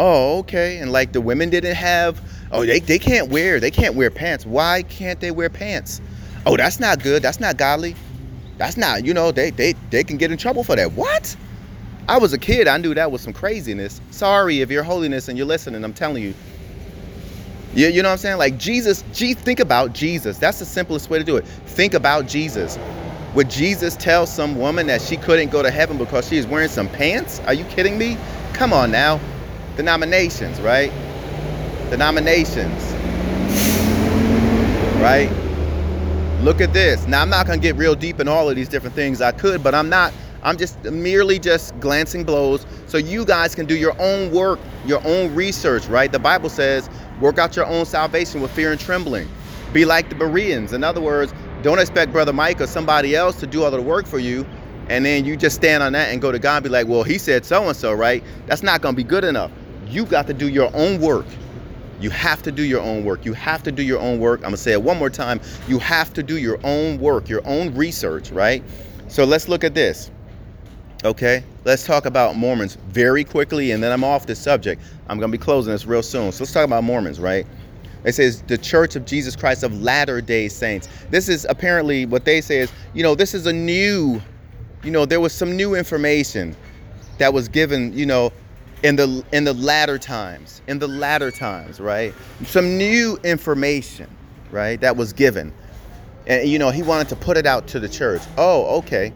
Oh, 0.00 0.38
okay. 0.38 0.78
And 0.78 0.92
like 0.92 1.10
the 1.10 1.20
women 1.20 1.50
didn't 1.50 1.74
have, 1.74 2.22
oh, 2.52 2.64
they, 2.64 2.78
they 2.78 3.00
can't 3.00 3.30
wear, 3.30 3.58
they 3.58 3.72
can't 3.72 3.96
wear 3.96 4.12
pants. 4.12 4.46
Why 4.46 4.84
can't 4.84 5.18
they 5.18 5.32
wear 5.32 5.50
pants? 5.50 6.00
Oh, 6.46 6.56
that's 6.56 6.78
not 6.78 7.02
good. 7.02 7.20
That's 7.20 7.40
not 7.40 7.56
godly. 7.56 7.96
That's 8.58 8.76
not, 8.76 9.04
you 9.04 9.12
know, 9.12 9.32
they 9.32 9.50
they 9.50 9.74
they 9.90 10.04
can 10.04 10.16
get 10.16 10.30
in 10.30 10.38
trouble 10.38 10.62
for 10.62 10.76
that. 10.76 10.92
What? 10.92 11.36
I 12.08 12.16
was 12.16 12.32
a 12.32 12.38
kid, 12.38 12.68
I 12.68 12.78
knew 12.78 12.94
that 12.94 13.10
was 13.10 13.22
some 13.22 13.32
craziness. 13.32 14.00
Sorry 14.12 14.60
if 14.60 14.70
you're 14.70 14.84
holiness 14.84 15.28
and 15.28 15.36
you're 15.36 15.48
listening, 15.48 15.82
I'm 15.82 15.92
telling 15.92 16.22
you. 16.22 16.32
You, 17.74 17.88
you 17.88 18.02
know 18.02 18.08
what 18.08 18.12
I'm 18.12 18.18
saying? 18.18 18.38
Like 18.38 18.56
Jesus, 18.56 19.02
G, 19.12 19.34
think 19.34 19.58
about 19.58 19.94
Jesus. 19.94 20.38
That's 20.38 20.60
the 20.60 20.64
simplest 20.64 21.10
way 21.10 21.18
to 21.18 21.24
do 21.24 21.36
it. 21.36 21.44
Think 21.44 21.94
about 21.94 22.28
Jesus. 22.28 22.78
Would 23.34 23.50
Jesus 23.50 23.96
tell 23.96 24.26
some 24.26 24.58
woman 24.58 24.86
that 24.86 25.02
she 25.02 25.16
couldn't 25.16 25.50
go 25.50 25.60
to 25.62 25.72
heaven 25.72 25.98
because 25.98 26.28
she 26.28 26.36
is 26.36 26.46
wearing 26.46 26.68
some 26.68 26.88
pants? 26.88 27.40
Are 27.46 27.52
you 27.52 27.64
kidding 27.64 27.98
me? 27.98 28.16
Come 28.52 28.72
on 28.72 28.92
now. 28.92 29.20
Denominations, 29.78 30.60
right? 30.60 30.90
Denominations. 31.88 32.82
Right? 35.00 35.30
Look 36.42 36.60
at 36.60 36.72
this. 36.72 37.06
Now 37.06 37.22
I'm 37.22 37.30
not 37.30 37.46
to 37.46 37.56
get 37.58 37.76
real 37.76 37.94
deep 37.94 38.18
in 38.18 38.26
all 38.26 38.50
of 38.50 38.56
these 38.56 38.68
different 38.68 38.96
things 38.96 39.22
I 39.22 39.30
could, 39.30 39.62
but 39.62 39.76
I'm 39.76 39.88
not 39.88 40.12
I'm 40.42 40.58
just 40.58 40.82
merely 40.82 41.38
just 41.38 41.78
glancing 41.78 42.24
blows 42.24 42.66
so 42.88 42.98
you 42.98 43.24
guys 43.24 43.54
can 43.54 43.66
do 43.66 43.76
your 43.76 43.94
own 44.00 44.32
work, 44.32 44.58
your 44.84 45.00
own 45.06 45.32
research, 45.36 45.86
right? 45.86 46.10
The 46.10 46.18
Bible 46.18 46.50
says, 46.50 46.90
work 47.20 47.38
out 47.38 47.54
your 47.54 47.66
own 47.66 47.86
salvation 47.86 48.40
with 48.40 48.50
fear 48.50 48.72
and 48.72 48.80
trembling. 48.80 49.28
Be 49.72 49.84
like 49.84 50.08
the 50.08 50.16
Bereans. 50.16 50.72
In 50.72 50.82
other 50.82 51.00
words, 51.00 51.32
don't 51.62 51.78
expect 51.78 52.10
Brother 52.10 52.32
Mike 52.32 52.60
or 52.60 52.66
somebody 52.66 53.14
else 53.14 53.38
to 53.38 53.46
do 53.46 53.62
all 53.62 53.70
the 53.70 53.80
work 53.80 54.06
for 54.06 54.18
you. 54.18 54.44
And 54.88 55.04
then 55.04 55.24
you 55.24 55.36
just 55.36 55.54
stand 55.54 55.84
on 55.84 55.92
that 55.92 56.08
and 56.08 56.20
go 56.20 56.32
to 56.32 56.40
God 56.40 56.56
and 56.56 56.64
be 56.64 56.70
like, 56.70 56.88
well, 56.88 57.04
he 57.04 57.16
said 57.16 57.44
so 57.44 57.68
and 57.68 57.76
so, 57.76 57.92
right? 57.92 58.24
That's 58.46 58.64
not 58.64 58.80
going 58.80 58.96
to 58.96 58.96
be 58.96 59.04
good 59.04 59.22
enough. 59.22 59.52
You 59.88 60.04
got 60.04 60.26
to 60.26 60.34
do 60.34 60.48
your 60.48 60.70
own 60.74 61.00
work. 61.00 61.26
You 62.00 62.10
have 62.10 62.42
to 62.42 62.52
do 62.52 62.62
your 62.62 62.80
own 62.80 63.04
work. 63.04 63.24
You 63.24 63.32
have 63.32 63.62
to 63.64 63.72
do 63.72 63.82
your 63.82 63.98
own 63.98 64.20
work. 64.20 64.40
I'm 64.40 64.50
going 64.50 64.54
to 64.54 64.58
say 64.58 64.72
it 64.72 64.82
one 64.82 64.98
more 64.98 65.10
time. 65.10 65.40
You 65.66 65.78
have 65.80 66.12
to 66.14 66.22
do 66.22 66.38
your 66.38 66.60
own 66.62 66.98
work, 66.98 67.28
your 67.28 67.46
own 67.46 67.74
research, 67.74 68.30
right? 68.30 68.62
So 69.08 69.24
let's 69.24 69.48
look 69.48 69.64
at 69.64 69.74
this. 69.74 70.10
Okay, 71.04 71.44
let's 71.64 71.86
talk 71.86 72.06
about 72.06 72.36
Mormons 72.36 72.76
very 72.88 73.22
quickly, 73.22 73.70
and 73.70 73.80
then 73.82 73.92
I'm 73.92 74.02
off 74.02 74.26
this 74.26 74.40
subject. 74.40 74.82
I'm 75.08 75.18
going 75.18 75.30
to 75.30 75.38
be 75.38 75.42
closing 75.42 75.72
this 75.72 75.86
real 75.86 76.02
soon. 76.02 76.32
So 76.32 76.42
let's 76.42 76.52
talk 76.52 76.64
about 76.64 76.82
Mormons, 76.82 77.20
right? 77.20 77.46
It 78.04 78.14
says 78.14 78.42
the 78.42 78.58
Church 78.58 78.96
of 78.96 79.04
Jesus 79.04 79.36
Christ 79.36 79.62
of 79.62 79.80
Latter 79.80 80.20
day 80.20 80.48
Saints. 80.48 80.88
This 81.10 81.28
is 81.28 81.46
apparently 81.48 82.06
what 82.06 82.24
they 82.24 82.40
say 82.40 82.58
is, 82.58 82.72
you 82.94 83.02
know, 83.02 83.14
this 83.14 83.34
is 83.34 83.46
a 83.46 83.52
new, 83.52 84.20
you 84.82 84.90
know, 84.90 85.04
there 85.04 85.20
was 85.20 85.32
some 85.32 85.56
new 85.56 85.74
information 85.74 86.56
that 87.18 87.32
was 87.32 87.48
given, 87.48 87.96
you 87.96 88.06
know, 88.06 88.32
in 88.82 88.96
the 88.96 89.24
in 89.32 89.44
the 89.44 89.54
latter 89.54 89.98
times, 89.98 90.62
in 90.66 90.78
the 90.78 90.88
latter 90.88 91.30
times, 91.30 91.80
right? 91.80 92.14
Some 92.44 92.76
new 92.76 93.18
information, 93.24 94.08
right, 94.50 94.80
that 94.80 94.96
was 94.96 95.12
given. 95.12 95.52
And 96.26 96.48
you 96.48 96.58
know, 96.58 96.70
he 96.70 96.82
wanted 96.82 97.08
to 97.08 97.16
put 97.16 97.36
it 97.36 97.46
out 97.46 97.66
to 97.68 97.80
the 97.80 97.88
church. 97.88 98.22
Oh, 98.36 98.78
okay. 98.78 99.12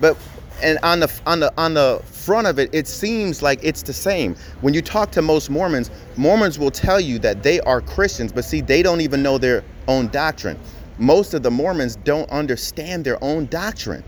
But 0.00 0.16
and 0.62 0.78
on 0.82 1.00
the 1.00 1.20
on 1.26 1.40
the 1.40 1.52
on 1.58 1.74
the 1.74 2.00
front 2.04 2.46
of 2.46 2.58
it 2.58 2.70
it 2.72 2.86
seems 2.86 3.42
like 3.42 3.58
it's 3.62 3.82
the 3.82 3.92
same 3.92 4.34
when 4.60 4.72
you 4.72 4.80
talk 4.80 5.10
to 5.10 5.20
most 5.20 5.50
mormons 5.50 5.90
mormons 6.16 6.58
will 6.58 6.70
tell 6.70 7.00
you 7.00 7.18
that 7.18 7.42
they 7.42 7.60
are 7.60 7.80
christians 7.80 8.32
but 8.32 8.44
see 8.44 8.60
they 8.60 8.82
don't 8.82 9.00
even 9.00 9.22
know 9.22 9.38
their 9.38 9.64
own 9.88 10.06
doctrine 10.08 10.58
most 10.98 11.34
of 11.34 11.42
the 11.42 11.50
mormons 11.50 11.96
don't 11.96 12.30
understand 12.30 13.04
their 13.04 13.22
own 13.24 13.46
doctrine 13.46 14.04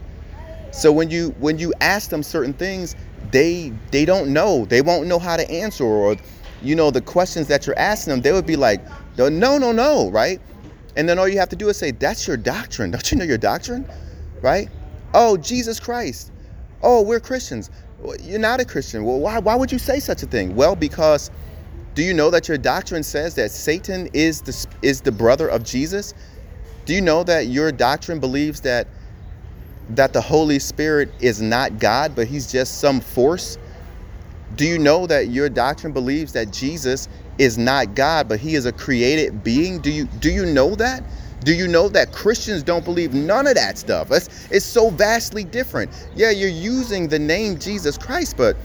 so 0.70 0.92
when 0.92 1.10
you 1.10 1.30
when 1.38 1.58
you 1.58 1.72
ask 1.80 2.10
them 2.10 2.22
certain 2.22 2.52
things 2.52 2.94
they 3.34 3.72
they 3.90 4.04
don't 4.04 4.32
know 4.32 4.64
they 4.66 4.80
won't 4.80 5.06
know 5.06 5.18
how 5.18 5.36
to 5.36 5.50
answer 5.50 5.84
or 5.84 6.16
you 6.62 6.74
know 6.74 6.90
the 6.90 7.00
questions 7.00 7.48
that 7.48 7.66
you're 7.66 7.78
asking 7.78 8.12
them 8.12 8.20
they 8.22 8.32
would 8.32 8.46
be 8.46 8.56
like 8.56 8.80
no 9.18 9.28
no 9.28 9.72
no 9.72 10.10
right 10.10 10.40
and 10.96 11.08
then 11.08 11.18
all 11.18 11.28
you 11.28 11.38
have 11.38 11.48
to 11.48 11.56
do 11.56 11.68
is 11.68 11.76
say 11.76 11.90
that's 11.90 12.26
your 12.26 12.36
doctrine 12.36 12.90
don't 12.92 13.10
you 13.10 13.18
know 13.18 13.24
your 13.24 13.38
doctrine 13.38 13.86
right 14.42 14.68
oh 15.14 15.36
jesus 15.36 15.80
christ 15.80 16.30
oh, 16.84 17.02
we're 17.02 17.18
Christians. 17.20 17.70
You're 18.22 18.38
not 18.38 18.60
a 18.60 18.64
Christian. 18.64 19.04
Well, 19.04 19.18
why, 19.18 19.38
why 19.38 19.56
would 19.56 19.72
you 19.72 19.78
say 19.78 19.98
such 19.98 20.22
a 20.22 20.26
thing? 20.26 20.54
Well, 20.54 20.76
because 20.76 21.30
do 21.94 22.02
you 22.02 22.12
know 22.12 22.30
that 22.30 22.46
your 22.46 22.58
doctrine 22.58 23.02
says 23.02 23.34
that 23.36 23.50
Satan 23.50 24.08
is 24.12 24.42
the, 24.42 24.66
is 24.82 25.00
the 25.00 25.10
brother 25.10 25.48
of 25.48 25.64
Jesus? 25.64 26.14
Do 26.84 26.94
you 26.94 27.00
know 27.00 27.24
that 27.24 27.46
your 27.46 27.72
doctrine 27.72 28.20
believes 28.20 28.60
that 28.60 28.86
that 29.90 30.12
the 30.12 30.20
Holy 30.20 30.58
Spirit 30.58 31.10
is 31.20 31.40
not 31.40 31.78
God, 31.78 32.14
but 32.14 32.26
he's 32.26 32.50
just 32.50 32.80
some 32.80 33.00
force? 33.00 33.58
Do 34.56 34.64
you 34.64 34.78
know 34.78 35.06
that 35.06 35.28
your 35.28 35.48
doctrine 35.48 35.92
believes 35.92 36.32
that 36.32 36.52
Jesus 36.52 37.08
is 37.38 37.58
not 37.58 37.94
God, 37.94 38.28
but 38.28 38.38
he 38.38 38.54
is 38.54 38.66
a 38.66 38.72
created 38.72 39.42
being? 39.42 39.80
Do 39.80 39.90
you 39.90 40.04
do 40.20 40.30
you 40.30 40.46
know 40.46 40.74
that? 40.76 41.02
Do 41.44 41.52
you 41.52 41.68
know 41.68 41.88
that 41.90 42.12
Christians 42.12 42.62
don't 42.62 42.84
believe 42.84 43.12
none 43.12 43.46
of 43.46 43.54
that 43.56 43.76
stuff? 43.76 44.10
It's, 44.10 44.48
it's 44.50 44.64
so 44.64 44.88
vastly 44.88 45.44
different. 45.44 45.90
Yeah, 46.16 46.30
you're 46.30 46.48
using 46.48 47.06
the 47.06 47.18
name 47.18 47.58
Jesus 47.58 47.98
Christ, 47.98 48.36
but 48.38 48.56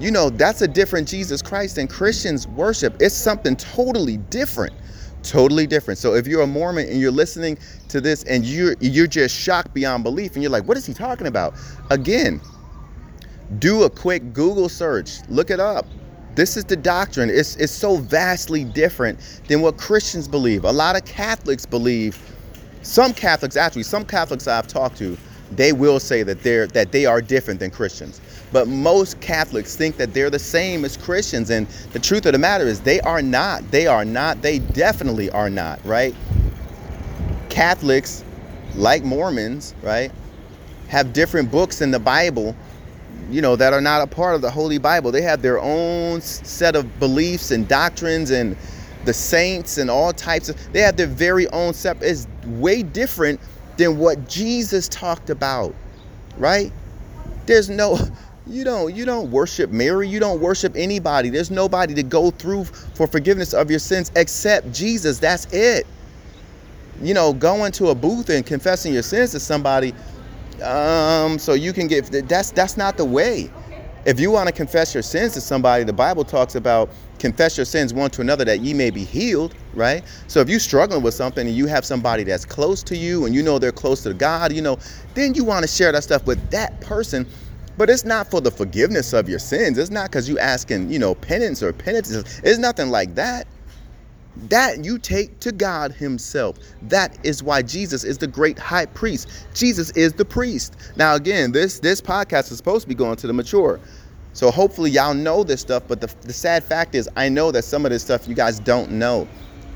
you 0.00 0.10
know, 0.10 0.30
that's 0.30 0.62
a 0.62 0.68
different 0.68 1.06
Jesus 1.06 1.42
Christ 1.42 1.76
than 1.76 1.86
Christians 1.86 2.48
worship. 2.48 2.96
It's 3.00 3.14
something 3.14 3.56
totally 3.56 4.16
different. 4.16 4.72
Totally 5.22 5.66
different. 5.66 5.98
So 5.98 6.14
if 6.14 6.26
you're 6.26 6.42
a 6.42 6.46
Mormon 6.46 6.88
and 6.88 7.00
you're 7.00 7.12
listening 7.12 7.58
to 7.88 8.00
this 8.00 8.24
and 8.24 8.44
you're 8.44 8.74
you're 8.80 9.06
just 9.06 9.36
shocked 9.36 9.72
beyond 9.72 10.02
belief 10.04 10.34
and 10.34 10.42
you're 10.42 10.50
like, 10.50 10.64
what 10.64 10.76
is 10.76 10.84
he 10.84 10.92
talking 10.92 11.26
about? 11.26 11.54
Again, 11.90 12.40
do 13.58 13.84
a 13.84 13.90
quick 13.90 14.32
Google 14.32 14.68
search. 14.68 15.18
Look 15.28 15.50
it 15.50 15.60
up. 15.60 15.86
This 16.34 16.56
is 16.56 16.64
the 16.64 16.76
doctrine. 16.76 17.28
It's, 17.28 17.56
it's 17.56 17.72
so 17.72 17.98
vastly 17.98 18.64
different 18.64 19.18
than 19.48 19.60
what 19.60 19.76
Christians 19.76 20.26
believe. 20.26 20.64
A 20.64 20.72
lot 20.72 20.96
of 20.96 21.04
Catholics 21.04 21.66
believe, 21.66 22.18
some 22.80 23.12
Catholics, 23.12 23.56
actually, 23.56 23.82
some 23.82 24.04
Catholics 24.04 24.48
I've 24.48 24.66
talked 24.66 24.96
to, 24.98 25.18
they 25.50 25.74
will 25.74 26.00
say 26.00 26.22
that 26.22 26.42
they're 26.42 26.66
that 26.68 26.92
they 26.92 27.04
are 27.04 27.20
different 27.20 27.60
than 27.60 27.70
Christians. 27.70 28.22
But 28.52 28.68
most 28.68 29.20
Catholics 29.20 29.74
think 29.74 29.96
that 29.96 30.12
they're 30.12 30.30
the 30.30 30.38
same 30.38 30.84
as 30.84 30.96
Christians. 30.96 31.50
And 31.50 31.66
the 31.92 31.98
truth 31.98 32.26
of 32.26 32.32
the 32.32 32.38
matter 32.38 32.64
is 32.64 32.80
they 32.80 33.00
are 33.00 33.22
not. 33.22 33.70
They 33.70 33.86
are 33.86 34.04
not. 34.04 34.42
They 34.42 34.58
definitely 34.58 35.30
are 35.30 35.50
not, 35.50 35.84
right? 35.84 36.14
Catholics, 37.48 38.24
like 38.74 39.04
Mormons, 39.04 39.74
right, 39.82 40.12
have 40.88 41.12
different 41.12 41.50
books 41.50 41.80
in 41.80 41.90
the 41.90 41.98
Bible 41.98 42.54
you 43.30 43.40
know 43.40 43.56
that 43.56 43.72
are 43.72 43.80
not 43.80 44.02
a 44.02 44.06
part 44.06 44.34
of 44.34 44.42
the 44.42 44.50
holy 44.50 44.78
bible 44.78 45.10
they 45.10 45.22
have 45.22 45.42
their 45.42 45.58
own 45.58 46.20
set 46.20 46.76
of 46.76 46.98
beliefs 46.98 47.50
and 47.50 47.66
doctrines 47.66 48.30
and 48.30 48.56
the 49.04 49.12
saints 49.12 49.78
and 49.78 49.90
all 49.90 50.12
types 50.12 50.48
of 50.48 50.72
they 50.72 50.80
have 50.80 50.96
their 50.96 51.06
very 51.06 51.48
own 51.48 51.72
set 51.72 51.96
it's 52.02 52.26
way 52.46 52.82
different 52.82 53.40
than 53.76 53.98
what 53.98 54.28
jesus 54.28 54.88
talked 54.88 55.30
about 55.30 55.74
right 56.36 56.72
there's 57.46 57.70
no 57.70 57.98
you 58.52 58.64
don't 58.64 58.94
you 58.94 59.04
don't 59.06 59.30
worship 59.30 59.70
mary 59.70 60.08
you 60.08 60.20
don't 60.20 60.40
worship 60.40 60.74
anybody 60.76 61.30
there's 61.30 61.50
nobody 61.50 61.94
to 61.94 62.02
go 62.02 62.30
through 62.30 62.64
for 62.64 63.06
forgiveness 63.06 63.54
of 63.54 63.70
your 63.70 63.78
sins 63.78 64.12
except 64.16 64.72
jesus 64.72 65.18
that's 65.18 65.46
it 65.52 65.86
you 67.02 67.14
know 67.14 67.32
going 67.32 67.72
to 67.72 67.88
a 67.88 67.94
booth 67.94 68.30
and 68.30 68.46
confessing 68.46 68.92
your 68.92 69.02
sins 69.02 69.32
to 69.32 69.40
somebody 69.40 69.94
um, 70.62 71.38
so 71.38 71.54
you 71.54 71.72
can 71.72 71.88
get 71.88 72.06
that's 72.28 72.50
that's 72.52 72.76
not 72.76 72.96
the 72.96 73.04
way. 73.04 73.50
If 74.06 74.20
you 74.20 74.30
want 74.30 74.48
to 74.48 74.54
confess 74.54 74.94
your 74.94 75.02
sins 75.02 75.34
to 75.34 75.40
somebody, 75.40 75.84
the 75.84 75.92
Bible 75.92 76.24
talks 76.24 76.56
about 76.56 76.90
confess 77.18 77.56
your 77.56 77.66
sins 77.66 77.94
one 77.94 78.10
to 78.12 78.20
another 78.20 78.44
that 78.44 78.60
ye 78.60 78.74
may 78.74 78.90
be 78.90 79.04
healed, 79.04 79.54
right? 79.74 80.02
So 80.28 80.40
if 80.40 80.48
you're 80.48 80.60
struggling 80.60 81.02
with 81.02 81.14
something 81.14 81.46
and 81.46 81.56
you 81.56 81.66
have 81.66 81.84
somebody 81.84 82.24
that's 82.24 82.44
close 82.44 82.82
to 82.84 82.96
you 82.96 83.26
and 83.26 83.34
you 83.34 83.42
know 83.42 83.58
they're 83.60 83.72
close 83.72 84.02
to 84.04 84.14
God, 84.14 84.52
you 84.52 84.62
know, 84.62 84.78
then 85.14 85.34
you 85.34 85.44
want 85.44 85.62
to 85.62 85.68
share 85.68 85.92
that 85.92 86.04
stuff 86.04 86.26
with 86.26 86.50
that 86.50 86.80
person. 86.80 87.26
But 87.78 87.88
it's 87.88 88.04
not 88.04 88.30
for 88.30 88.40
the 88.40 88.50
forgiveness 88.50 89.12
of 89.12 89.28
your 89.28 89.38
sins. 89.38 89.78
It's 89.78 89.90
not 89.90 90.10
because 90.10 90.28
you 90.28 90.38
asking, 90.38 90.90
you 90.90 90.98
know, 90.98 91.14
penance 91.14 91.62
or 91.62 91.72
penitence. 91.72 92.40
It's 92.44 92.58
nothing 92.58 92.90
like 92.90 93.14
that 93.14 93.46
that 94.48 94.84
you 94.84 94.98
take 94.98 95.40
to 95.40 95.52
God 95.52 95.92
Himself. 95.92 96.56
That 96.82 97.18
is 97.24 97.42
why 97.42 97.62
Jesus 97.62 98.04
is 98.04 98.18
the 98.18 98.26
great 98.26 98.58
high 98.58 98.86
priest. 98.86 99.46
Jesus 99.54 99.90
is 99.90 100.12
the 100.14 100.24
priest. 100.24 100.76
Now, 100.96 101.14
again, 101.14 101.52
this 101.52 101.80
this 101.80 102.00
podcast 102.00 102.50
is 102.50 102.56
supposed 102.56 102.82
to 102.82 102.88
be 102.88 102.94
going 102.94 103.16
to 103.16 103.26
the 103.26 103.32
mature. 103.32 103.78
So 104.34 104.50
hopefully 104.50 104.90
y'all 104.90 105.12
know 105.12 105.44
this 105.44 105.60
stuff, 105.60 105.82
but 105.86 106.00
the, 106.00 106.12
the 106.22 106.32
sad 106.32 106.64
fact 106.64 106.94
is 106.94 107.08
I 107.16 107.28
know 107.28 107.50
that 107.52 107.64
some 107.64 107.84
of 107.84 107.90
this 107.90 108.02
stuff 108.02 108.26
you 108.26 108.34
guys 108.34 108.58
don't 108.58 108.92
know. 108.92 109.28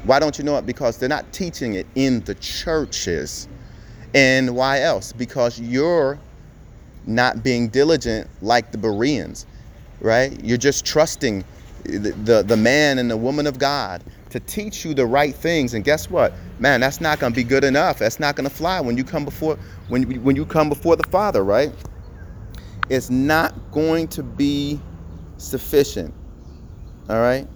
Why 0.04 0.18
don't 0.18 0.38
you 0.38 0.44
know 0.44 0.56
it? 0.56 0.64
Because 0.64 0.96
they're 0.96 1.09
not 1.09 1.30
teaching 1.32 1.74
it 1.74 1.87
in 1.94 2.20
the 2.20 2.35
churches. 2.37 3.48
And 4.14 4.56
why 4.56 4.80
else? 4.80 5.12
Because 5.12 5.61
you're 5.61 6.18
not 7.07 7.42
being 7.42 7.69
diligent 7.69 8.29
like 8.42 8.73
the 8.73 8.79
Bereans, 8.79 9.47
right? 10.01 10.38
You're 10.45 10.59
just 10.59 10.85
trusting 10.85 11.45
the, 11.85 12.11
the, 12.12 12.42
the 12.42 12.57
man 12.57 12.99
and 12.99 13.11
the 13.11 13.16
woman 13.16 13.47
of 13.47 13.59
God 13.59 14.03
to 14.31 14.40
teach 14.40 14.85
you 14.85 14.95
the 14.95 15.07
right 15.07 15.35
things. 15.35 15.75
And 15.75 15.85
guess 15.85 16.11
what? 16.11 16.33
Man, 16.59 16.81
that's 16.81 17.01
not 17.01 17.19
going 17.19 17.33
to 17.33 17.37
be 17.37 17.45
good 17.45 17.64
enough. 17.64 17.99
That's 17.99 18.19
not 18.21 18.37
going 18.37 18.49
to 18.49 18.55
fly 18.55 18.81
when 18.81 18.97
you 18.97 19.05
come 19.05 19.25
before 19.25 19.59
when 19.88 20.03
when 20.23 20.37
you 20.37 20.45
come 20.45 20.69
before 20.69 20.97
the 20.97 21.09
Father, 21.09 21.45
right? 21.45 21.73
It's 22.88 23.11
not 23.11 23.55
going 23.73 24.09
to 24.09 24.23
be 24.23 24.81
sufficient. 25.38 26.12
All 27.09 27.21
right? 27.21 27.47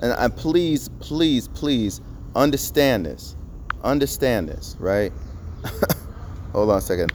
And 0.00 0.12
I 0.12 0.28
please, 0.28 0.88
please, 1.00 1.48
please 1.48 2.00
understand 2.34 3.06
this. 3.06 3.36
Understand 3.82 4.48
this, 4.48 4.76
right? 4.78 5.12
Hold 6.52 6.70
on 6.70 6.78
a 6.78 6.80
second. 6.80 7.12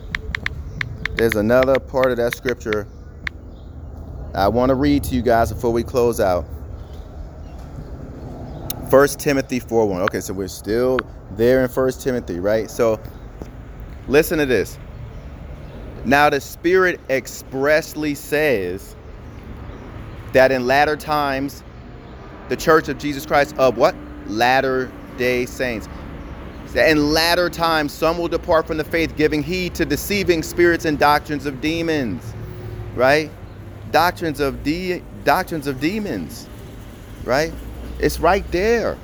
There's 1.16 1.34
another 1.34 1.80
part 1.80 2.10
of 2.10 2.18
that 2.18 2.36
scripture 2.36 2.86
I 4.34 4.48
want 4.48 4.68
to 4.68 4.74
read 4.74 5.02
to 5.04 5.14
you 5.14 5.22
guys 5.22 5.50
before 5.50 5.70
we 5.70 5.82
close 5.82 6.20
out. 6.20 6.44
First 8.90 9.18
Timothy 9.18 9.58
4 9.58 9.86
1. 9.86 10.02
Okay, 10.02 10.20
so 10.20 10.34
we're 10.34 10.46
still 10.46 10.98
there 11.30 11.62
in 11.62 11.70
First 11.70 12.02
Timothy, 12.02 12.38
right? 12.38 12.70
So 12.70 13.00
listen 14.08 14.38
to 14.38 14.44
this. 14.44 14.78
Now 16.04 16.28
the 16.28 16.38
Spirit 16.38 17.00
expressly 17.08 18.14
says 18.14 18.94
that 20.34 20.52
in 20.52 20.66
latter 20.66 20.96
times, 20.96 21.64
the 22.50 22.56
church 22.56 22.90
of 22.90 22.98
Jesus 22.98 23.24
Christ 23.24 23.56
of 23.56 23.78
what? 23.78 23.96
Latter 24.26 24.92
day 25.16 25.46
saints. 25.46 25.88
In 26.76 27.12
latter 27.12 27.48
times, 27.48 27.92
some 27.92 28.18
will 28.18 28.28
depart 28.28 28.66
from 28.66 28.76
the 28.76 28.84
faith, 28.84 29.16
giving 29.16 29.42
heed 29.42 29.74
to 29.76 29.84
deceiving 29.84 30.42
spirits 30.42 30.84
and 30.84 30.98
doctrines 30.98 31.46
of 31.46 31.60
demons. 31.60 32.22
Right? 32.94 33.30
Doctrines 33.90 34.40
of 34.40 34.62
de- 34.62 35.02
doctrines 35.24 35.66
of 35.66 35.80
demons. 35.80 36.48
Right? 37.24 37.52
It's 37.98 38.20
right 38.20 38.50
there. 38.52 38.98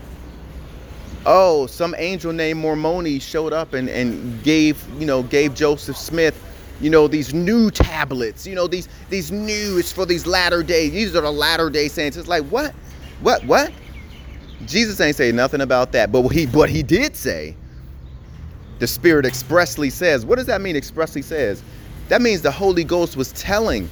Oh, 1.24 1.66
some 1.66 1.94
angel 1.98 2.32
named 2.32 2.60
Moroni 2.60 3.18
showed 3.20 3.52
up 3.52 3.74
and, 3.74 3.88
and 3.88 4.42
gave, 4.42 4.84
you 4.98 5.06
know, 5.06 5.22
gave 5.22 5.54
Joseph 5.54 5.96
Smith, 5.96 6.36
you 6.80 6.90
know, 6.90 7.06
these 7.06 7.32
new 7.32 7.70
tablets, 7.70 8.44
you 8.44 8.56
know, 8.56 8.66
these 8.66 8.88
these 9.08 9.30
new, 9.30 9.78
it's 9.78 9.92
for 9.92 10.04
these 10.04 10.26
latter 10.26 10.64
days. 10.64 10.92
These 10.92 11.14
are 11.14 11.20
the 11.20 11.30
latter 11.30 11.70
day 11.70 11.86
saints. 11.86 12.16
It's 12.16 12.26
like, 12.26 12.44
what? 12.46 12.74
What? 13.20 13.44
What? 13.44 13.72
Jesus 14.66 15.00
ain't 15.00 15.16
say 15.16 15.30
nothing 15.30 15.60
about 15.60 15.92
that. 15.92 16.10
But 16.10 16.28
he 16.30 16.46
what 16.46 16.70
he 16.70 16.82
did 16.82 17.14
say, 17.14 17.56
the 18.82 18.88
Spirit 18.88 19.24
expressly 19.24 19.90
says. 19.90 20.26
What 20.26 20.38
does 20.38 20.46
that 20.46 20.60
mean? 20.60 20.74
Expressly 20.74 21.22
says. 21.22 21.62
That 22.08 22.20
means 22.20 22.42
the 22.42 22.50
Holy 22.50 22.82
Ghost 22.82 23.16
was 23.16 23.30
telling. 23.30 23.88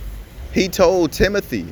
He 0.52 0.68
told 0.68 1.12
Timothy, 1.12 1.64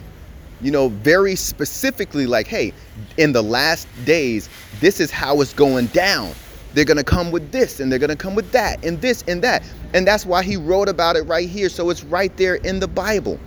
you 0.60 0.70
know, 0.70 0.88
very 0.88 1.34
specifically, 1.34 2.26
like, 2.26 2.46
hey, 2.46 2.72
in 3.16 3.32
the 3.32 3.42
last 3.42 3.88
days, 4.04 4.48
this 4.78 5.00
is 5.00 5.10
how 5.10 5.40
it's 5.40 5.52
going 5.52 5.86
down. 5.86 6.32
They're 6.74 6.84
going 6.84 6.96
to 6.96 7.02
come 7.02 7.32
with 7.32 7.50
this 7.50 7.80
and 7.80 7.90
they're 7.90 7.98
going 7.98 8.08
to 8.08 8.14
come 8.14 8.36
with 8.36 8.52
that 8.52 8.84
and 8.84 9.00
this 9.00 9.24
and 9.26 9.42
that. 9.42 9.64
And 9.94 10.06
that's 10.06 10.24
why 10.24 10.44
he 10.44 10.56
wrote 10.56 10.88
about 10.88 11.16
it 11.16 11.22
right 11.22 11.48
here. 11.48 11.68
So 11.68 11.90
it's 11.90 12.04
right 12.04 12.36
there 12.36 12.54
in 12.54 12.78
the 12.78 12.86
Bible. 12.86 13.40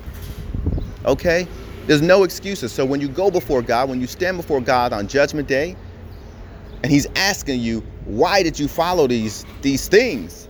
Okay? 1.06 1.48
There's 1.88 2.02
no 2.02 2.26
excuses. 2.26 2.74
So 2.74 2.84
when 2.84 3.00
you 3.00 3.08
go 3.08 3.32
before 3.32 3.62
God, 3.62 3.88
when 3.88 4.02
you 4.02 4.08
stand 4.08 4.36
before 4.36 4.60
God 4.60 4.92
on 4.92 5.08
judgment 5.08 5.48
day, 5.48 5.78
and 6.84 6.92
he's 6.92 7.08
asking 7.16 7.62
you, 7.62 7.84
why 8.18 8.44
did 8.44 8.60
you 8.60 8.68
follow 8.68 9.08
these 9.08 9.46
these 9.62 9.88
things? 9.88 10.48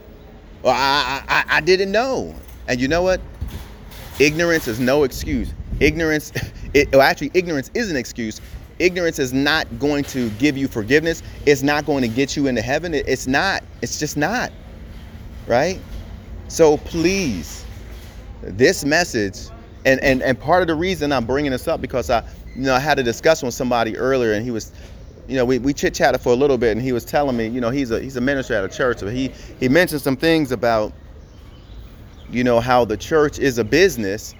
Well, 0.63 0.74
I, 0.76 1.24
I, 1.28 1.58
I 1.58 1.62
didn't 1.62 1.91
know. 1.91 2.36
And 2.67 2.80
you 2.80 2.88
know 2.88 3.02
what? 3.02 3.19
Ignorance 4.19 4.67
is 4.67 4.80
no 4.80 5.04
excuse. 5.04 5.54
Ignorance, 5.80 6.32
it, 6.74 6.91
well, 6.91 7.02
actually, 7.02 7.32
ignorance 7.34 7.71
is 7.74 7.89
an 7.89 7.97
excuse 7.97 8.39
ignorance 8.82 9.19
is 9.19 9.32
not 9.32 9.67
going 9.80 10.04
to 10.04 10.30
give 10.32 10.58
you 10.58 10.67
forgiveness. 10.67 11.21
It's 11.45 11.62
not 11.62 11.86
going 11.86 12.02
to 12.02 12.08
get 12.08 12.36
you 12.36 12.47
into 12.47 12.62
heaven. 12.62 12.93
It's 12.93 13.28
not. 13.28 13.63
It's 13.82 14.00
just 14.00 14.17
not. 14.17 14.52
Right? 15.47 15.80
So 16.47 16.78
please, 16.78 17.65
this 18.41 18.84
message, 18.84 19.47
and, 19.86 20.00
and, 20.02 20.21
and 20.21 20.39
part 20.39 20.62
of 20.62 20.67
the 20.67 20.76
reason 20.76 21.12
I'm 21.12 21.26
bringing 21.26 21.52
this 21.52 21.67
up 21.67 21.82
because 21.82 22.10
I, 22.10 22.24
you 22.56 22.63
know, 22.63 22.74
I 22.74 22.80
had 22.80 23.00
a 23.00 23.04
discussion 23.04 23.45
with 23.45 23.56
somebody 23.56 23.97
earlier 23.97 24.34
and 24.34 24.43
he 24.43 24.52
was, 24.52 24.71
you 25.32 25.38
know, 25.38 25.46
we, 25.46 25.60
we 25.60 25.74
chit 25.74 25.94
chatted 25.94 26.22
for 26.22 26.34
a 26.34 26.36
little 26.36 26.58
bit 26.58 26.74
and 26.74 26.82
he 26.82 26.91
was 26.91 27.06
telling 27.06 27.38
me, 27.38 27.48
you 27.48 27.62
know, 27.62 27.70
he's 27.70 27.91
a 27.91 28.00
he's 28.00 28.17
a 28.17 28.22
minister 28.22 28.54
at 28.54 28.63
a 28.63 28.70
church, 28.70 29.00
but 29.00 29.13
he 29.13 29.32
he 29.60 29.70
mentioned 29.70 30.02
some 30.02 30.17
things 30.17 30.52
about, 30.52 30.94
you 32.30 32.44
know, 32.44 32.60
how 32.60 32.86
the 32.86 32.98
church 32.98 33.39
is 33.39 33.58
a 33.58 33.63
business 33.63 34.36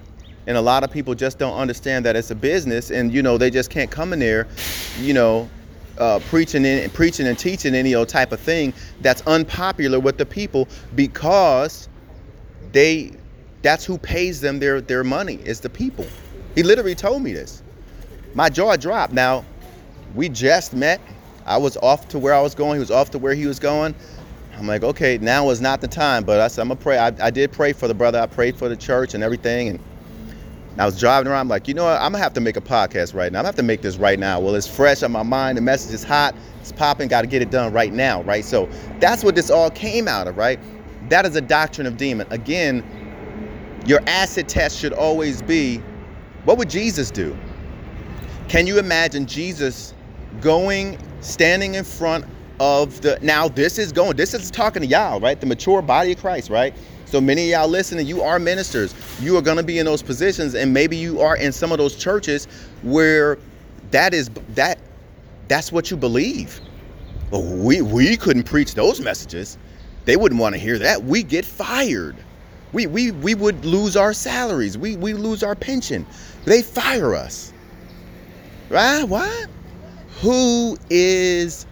and 0.46 0.56
a 0.56 0.60
lot 0.60 0.84
of 0.84 0.90
people 0.90 1.14
just 1.14 1.38
don't 1.38 1.56
understand 1.56 2.04
that 2.04 2.16
it's 2.16 2.30
a 2.30 2.34
business 2.34 2.90
and 2.90 3.12
you 3.12 3.22
know 3.22 3.38
they 3.38 3.50
just 3.50 3.70
can't 3.70 3.90
come 3.92 4.12
in 4.12 4.18
there 4.18 4.48
you 4.98 5.14
know 5.14 5.48
uh, 5.98 6.18
preaching 6.28 6.66
and 6.66 6.92
preaching 6.92 7.28
and 7.28 7.38
teaching 7.38 7.74
any 7.74 7.94
old 7.94 8.08
type 8.08 8.32
of 8.32 8.40
thing 8.40 8.72
that's 9.02 9.22
unpopular 9.22 10.00
with 10.00 10.18
the 10.18 10.26
people 10.26 10.66
because 10.96 11.88
they 12.72 13.12
that's 13.62 13.84
who 13.84 13.98
pays 13.98 14.40
them 14.40 14.58
their 14.58 14.80
their 14.80 15.04
money 15.04 15.38
is 15.44 15.60
the 15.60 15.70
people. 15.70 16.06
He 16.54 16.62
literally 16.62 16.94
told 16.94 17.22
me 17.22 17.32
this. 17.32 17.62
My 18.34 18.48
jaw 18.48 18.76
dropped. 18.76 19.12
Now 19.12 19.44
we 20.14 20.28
just 20.28 20.74
met 20.74 21.00
i 21.46 21.56
was 21.56 21.76
off 21.78 22.08
to 22.08 22.18
where 22.18 22.34
i 22.34 22.40
was 22.40 22.54
going 22.54 22.76
he 22.76 22.80
was 22.80 22.90
off 22.90 23.10
to 23.10 23.18
where 23.18 23.34
he 23.34 23.46
was 23.46 23.58
going 23.58 23.94
i'm 24.56 24.66
like 24.66 24.82
okay 24.82 25.18
now 25.18 25.48
is 25.50 25.60
not 25.60 25.80
the 25.80 25.88
time 25.88 26.24
but 26.24 26.40
i 26.40 26.48
said 26.48 26.62
i'm 26.62 26.68
gonna 26.68 26.80
pray 26.80 26.98
I, 26.98 27.12
I 27.20 27.30
did 27.30 27.52
pray 27.52 27.72
for 27.72 27.88
the 27.88 27.94
brother 27.94 28.20
i 28.20 28.26
prayed 28.26 28.56
for 28.56 28.68
the 28.68 28.76
church 28.76 29.14
and 29.14 29.22
everything 29.22 29.68
and 29.68 29.80
I 30.78 30.86
was 30.86 30.98
driving 30.98 31.30
around, 31.30 31.40
I'm 31.40 31.48
like, 31.48 31.68
you 31.68 31.74
know 31.74 31.84
what? 31.84 32.00
I'm 32.00 32.12
gonna 32.12 32.24
have 32.24 32.32
to 32.32 32.40
make 32.40 32.56
a 32.56 32.60
podcast 32.60 33.14
right 33.14 33.30
now. 33.30 33.40
I'm 33.40 33.42
gonna 33.42 33.48
have 33.48 33.56
to 33.56 33.62
make 33.62 33.82
this 33.82 33.98
right 33.98 34.18
now. 34.18 34.40
Well, 34.40 34.54
it's 34.54 34.66
fresh 34.66 35.02
on 35.02 35.12
my 35.12 35.22
mind. 35.22 35.58
The 35.58 35.62
message 35.62 35.92
is 35.92 36.02
hot. 36.02 36.34
It's 36.60 36.72
popping. 36.72 37.08
Got 37.08 37.22
to 37.22 37.26
get 37.26 37.42
it 37.42 37.50
done 37.50 37.72
right 37.72 37.92
now, 37.92 38.22
right? 38.22 38.44
So 38.44 38.70
that's 38.98 39.22
what 39.22 39.34
this 39.34 39.50
all 39.50 39.70
came 39.70 40.08
out 40.08 40.28
of, 40.28 40.36
right? 40.38 40.58
That 41.10 41.26
is 41.26 41.36
a 41.36 41.42
doctrine 41.42 41.86
of 41.86 41.98
demon. 41.98 42.26
Again, 42.30 42.82
your 43.84 44.00
acid 44.06 44.48
test 44.48 44.78
should 44.78 44.94
always 44.94 45.42
be, 45.42 45.82
what 46.44 46.56
would 46.56 46.70
Jesus 46.70 47.10
do? 47.10 47.36
Can 48.48 48.66
you 48.66 48.78
imagine 48.78 49.26
Jesus 49.26 49.92
going, 50.40 50.98
standing 51.20 51.74
in 51.74 51.84
front 51.84 52.24
of 52.60 53.00
the? 53.00 53.18
Now 53.22 53.48
this 53.48 53.78
is 53.78 53.92
going. 53.92 54.16
This 54.16 54.34
is 54.34 54.50
talking 54.50 54.82
to 54.82 54.88
y'all, 54.88 55.20
right? 55.20 55.40
The 55.40 55.46
mature 55.46 55.82
body 55.82 56.12
of 56.12 56.18
Christ, 56.18 56.50
right? 56.50 56.74
So 57.06 57.20
many 57.20 57.52
of 57.52 57.60
y'all 57.60 57.68
listening, 57.68 58.06
you 58.06 58.22
are 58.22 58.38
ministers. 58.38 58.94
You 59.20 59.36
are 59.36 59.42
going 59.42 59.58
to 59.58 59.62
be 59.62 59.78
in 59.78 59.84
those 59.84 60.02
positions, 60.02 60.54
and 60.54 60.72
maybe 60.72 60.96
you 60.96 61.20
are 61.20 61.36
in 61.36 61.52
some 61.52 61.70
of 61.70 61.78
those 61.78 61.94
churches 61.94 62.46
where 62.82 63.38
that 63.90 64.14
is 64.14 64.30
that 64.54 64.78
that's 65.48 65.70
what 65.70 65.90
you 65.90 65.96
believe. 65.96 66.60
We 67.30 67.82
we 67.82 68.16
couldn't 68.16 68.44
preach 68.44 68.74
those 68.74 69.00
messages. 69.00 69.58
They 70.04 70.16
wouldn't 70.16 70.40
want 70.40 70.54
to 70.54 70.60
hear 70.60 70.78
that. 70.78 71.04
We 71.04 71.22
get 71.22 71.44
fired. 71.44 72.16
We 72.72 72.86
we 72.86 73.10
we 73.10 73.34
would 73.34 73.64
lose 73.64 73.96
our 73.96 74.14
salaries. 74.14 74.78
We 74.78 74.96
we 74.96 75.12
lose 75.12 75.42
our 75.42 75.54
pension. 75.54 76.06
They 76.44 76.62
fire 76.62 77.14
us. 77.14 77.52
Right? 78.70 79.04
What? 79.04 79.48
Who 80.22 80.78
is 80.88 81.66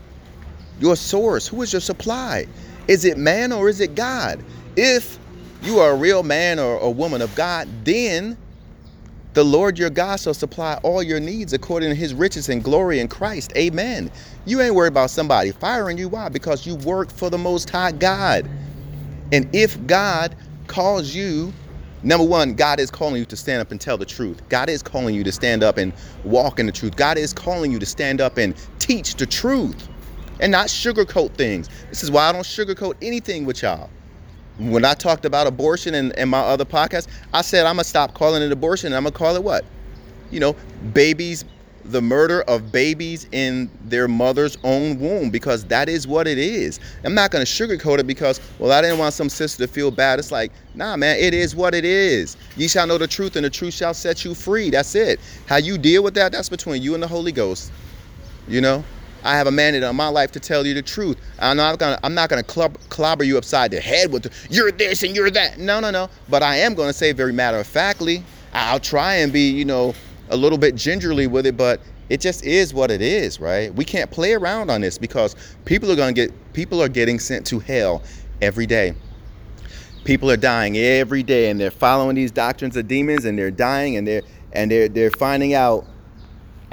your 0.80 0.96
source? 0.96 1.46
Who 1.46 1.62
is 1.62 1.72
your 1.72 1.80
supply? 1.80 2.46
Is 2.88 3.04
it 3.04 3.16
man 3.16 3.52
or 3.52 3.68
is 3.68 3.80
it 3.80 3.94
God? 3.94 4.42
If 4.76 5.18
you 5.62 5.78
are 5.78 5.92
a 5.92 5.96
real 5.96 6.24
man 6.24 6.58
or 6.58 6.78
a 6.78 6.90
woman 6.90 7.22
of 7.22 7.32
God, 7.36 7.68
then 7.84 8.36
the 9.34 9.44
Lord 9.44 9.78
your 9.78 9.90
God 9.90 10.18
shall 10.18 10.34
supply 10.34 10.80
all 10.82 11.00
your 11.00 11.20
needs 11.20 11.52
according 11.52 11.90
to 11.90 11.94
his 11.94 12.12
riches 12.12 12.48
and 12.48 12.64
glory 12.64 12.98
in 12.98 13.06
Christ. 13.06 13.52
Amen. 13.56 14.10
You 14.46 14.60
ain't 14.60 14.74
worried 14.74 14.88
about 14.88 15.10
somebody 15.10 15.52
firing 15.52 15.96
you. 15.96 16.08
Why? 16.08 16.28
Because 16.28 16.66
you 16.66 16.74
work 16.74 17.12
for 17.12 17.30
the 17.30 17.38
Most 17.38 17.70
High 17.70 17.92
God. 17.92 18.50
And 19.32 19.48
if 19.54 19.86
God 19.86 20.34
calls 20.66 21.14
you, 21.14 21.52
number 22.02 22.26
one, 22.26 22.54
God 22.54 22.80
is 22.80 22.90
calling 22.90 23.16
you 23.16 23.24
to 23.26 23.36
stand 23.36 23.60
up 23.60 23.70
and 23.70 23.80
tell 23.80 23.96
the 23.98 24.06
truth. 24.06 24.40
God 24.48 24.68
is 24.68 24.82
calling 24.82 25.14
you 25.14 25.24
to 25.24 25.32
stand 25.32 25.62
up 25.62 25.78
and 25.78 25.92
walk 26.24 26.58
in 26.58 26.66
the 26.66 26.72
truth. 26.72 26.96
God 26.96 27.18
is 27.18 27.32
calling 27.32 27.72
you 27.72 27.78
to 27.78 27.86
stand 27.86 28.20
up 28.20 28.38
and 28.38 28.54
teach 28.78 29.14
the 29.16 29.26
truth 29.26 29.88
and 30.40 30.50
not 30.50 30.68
sugarcoat 30.68 31.34
things. 31.34 31.68
This 31.88 32.02
is 32.02 32.10
why 32.10 32.28
I 32.28 32.32
don't 32.32 32.42
sugarcoat 32.42 32.94
anything 33.02 33.44
with 33.44 33.62
y'all 33.62 33.90
when 34.60 34.84
I 34.84 34.94
talked 34.94 35.24
about 35.24 35.46
abortion 35.46 35.94
in, 35.94 36.12
in 36.12 36.28
my 36.28 36.40
other 36.40 36.64
podcast, 36.64 37.08
I 37.32 37.42
said 37.42 37.66
I'm 37.66 37.76
gonna 37.76 37.84
stop 37.84 38.14
calling 38.14 38.42
it 38.42 38.52
abortion. 38.52 38.92
I'm 38.92 39.04
gonna 39.04 39.12
call 39.12 39.34
it 39.36 39.42
what? 39.42 39.64
You 40.30 40.40
know, 40.40 40.56
babies, 40.92 41.44
the 41.84 42.02
murder 42.02 42.42
of 42.42 42.70
babies 42.70 43.26
in 43.32 43.70
their 43.84 44.08
mother's 44.08 44.56
own 44.64 44.98
womb, 44.98 45.30
because 45.30 45.64
that 45.64 45.88
is 45.88 46.06
what 46.06 46.26
it 46.26 46.38
is. 46.38 46.80
I'm 47.04 47.14
not 47.14 47.30
gonna 47.30 47.44
sugarcoat 47.44 47.98
it 47.98 48.06
because, 48.06 48.40
well, 48.58 48.72
I 48.72 48.82
didn't 48.82 48.98
want 48.98 49.14
some 49.14 49.28
sister 49.28 49.66
to 49.66 49.72
feel 49.72 49.90
bad. 49.90 50.18
It's 50.18 50.32
like, 50.32 50.52
nah, 50.74 50.96
man, 50.96 51.18
it 51.18 51.34
is 51.34 51.56
what 51.56 51.74
it 51.74 51.84
is. 51.84 52.36
You 52.56 52.68
shall 52.68 52.86
know 52.86 52.98
the 52.98 53.08
truth, 53.08 53.36
and 53.36 53.44
the 53.44 53.50
truth 53.50 53.74
shall 53.74 53.94
set 53.94 54.24
you 54.24 54.34
free. 54.34 54.70
That's 54.70 54.94
it. 54.94 55.20
How 55.46 55.56
you 55.56 55.78
deal 55.78 56.02
with 56.02 56.14
that, 56.14 56.32
that's 56.32 56.48
between 56.48 56.82
you 56.82 56.94
and 56.94 57.02
the 57.02 57.08
Holy 57.08 57.32
Ghost. 57.32 57.72
You 58.48 58.60
know? 58.60 58.84
I 59.22 59.36
have 59.36 59.46
a 59.46 59.50
mandate 59.50 59.82
on 59.82 59.96
my 59.96 60.08
life 60.08 60.32
to 60.32 60.40
tell 60.40 60.66
you 60.66 60.74
the 60.74 60.82
truth. 60.82 61.18
I'm 61.38 61.56
not 61.56 61.78
gonna 61.78 61.98
I'm 62.02 62.14
not 62.14 62.30
gonna 62.30 62.42
club, 62.42 62.78
clobber 62.88 63.24
you 63.24 63.36
upside 63.36 63.70
the 63.70 63.80
head 63.80 64.12
with 64.12 64.24
the, 64.24 64.30
you're 64.48 64.72
this 64.72 65.02
and 65.02 65.14
you're 65.14 65.30
that. 65.30 65.58
No, 65.58 65.80
no, 65.80 65.90
no. 65.90 66.08
But 66.28 66.42
I 66.42 66.56
am 66.56 66.74
gonna 66.74 66.92
say 66.92 67.12
very 67.12 67.32
matter 67.32 67.58
of 67.58 67.66
factly. 67.66 68.24
I'll 68.52 68.80
try 68.80 69.16
and 69.16 69.32
be 69.32 69.50
you 69.50 69.64
know 69.64 69.94
a 70.30 70.36
little 70.36 70.58
bit 70.58 70.74
gingerly 70.74 71.26
with 71.26 71.46
it, 71.46 71.56
but 71.56 71.80
it 72.08 72.20
just 72.20 72.44
is 72.44 72.72
what 72.74 72.90
it 72.90 73.02
is, 73.02 73.40
right? 73.40 73.74
We 73.74 73.84
can't 73.84 74.10
play 74.10 74.32
around 74.32 74.70
on 74.70 74.80
this 74.80 74.98
because 74.98 75.36
people 75.64 75.90
are 75.90 75.96
gonna 75.96 76.12
get 76.12 76.32
people 76.52 76.82
are 76.82 76.88
getting 76.88 77.18
sent 77.18 77.46
to 77.48 77.58
hell 77.58 78.02
every 78.40 78.66
day. 78.66 78.94
People 80.04 80.30
are 80.30 80.36
dying 80.36 80.76
every 80.78 81.22
day, 81.22 81.50
and 81.50 81.60
they're 81.60 81.70
following 81.70 82.16
these 82.16 82.30
doctrines 82.30 82.76
of 82.76 82.88
demons, 82.88 83.26
and 83.26 83.38
they're 83.38 83.50
dying, 83.50 83.96
and 83.96 84.06
they're 84.06 84.22
and 84.52 84.70
they're 84.70 84.88
they're 84.88 85.10
finding 85.10 85.54
out 85.54 85.86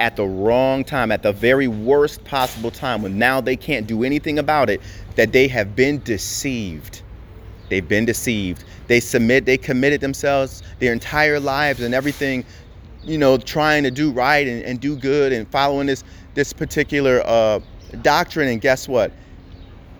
at 0.00 0.16
the 0.16 0.24
wrong 0.24 0.84
time, 0.84 1.10
at 1.10 1.22
the 1.22 1.32
very 1.32 1.68
worst 1.68 2.22
possible 2.24 2.70
time, 2.70 3.02
when 3.02 3.18
now 3.18 3.40
they 3.40 3.56
can't 3.56 3.86
do 3.86 4.04
anything 4.04 4.38
about 4.38 4.70
it, 4.70 4.80
that 5.16 5.32
they 5.32 5.48
have 5.48 5.74
been 5.74 6.00
deceived. 6.04 7.02
They've 7.68 7.86
been 7.86 8.04
deceived. 8.04 8.64
They 8.86 9.00
submit, 9.00 9.44
they 9.44 9.58
committed 9.58 10.00
themselves, 10.00 10.62
their 10.78 10.92
entire 10.92 11.40
lives 11.40 11.80
and 11.80 11.94
everything 11.94 12.44
you 13.08 13.18
know, 13.18 13.38
trying 13.38 13.82
to 13.84 13.90
do 13.90 14.12
right 14.12 14.46
and, 14.46 14.62
and 14.62 14.80
do 14.80 14.94
good 14.94 15.32
and 15.32 15.48
following 15.48 15.86
this 15.86 16.04
this 16.34 16.52
particular 16.52 17.22
uh, 17.24 17.60
doctrine. 18.02 18.48
And 18.48 18.60
guess 18.60 18.86
what? 18.86 19.10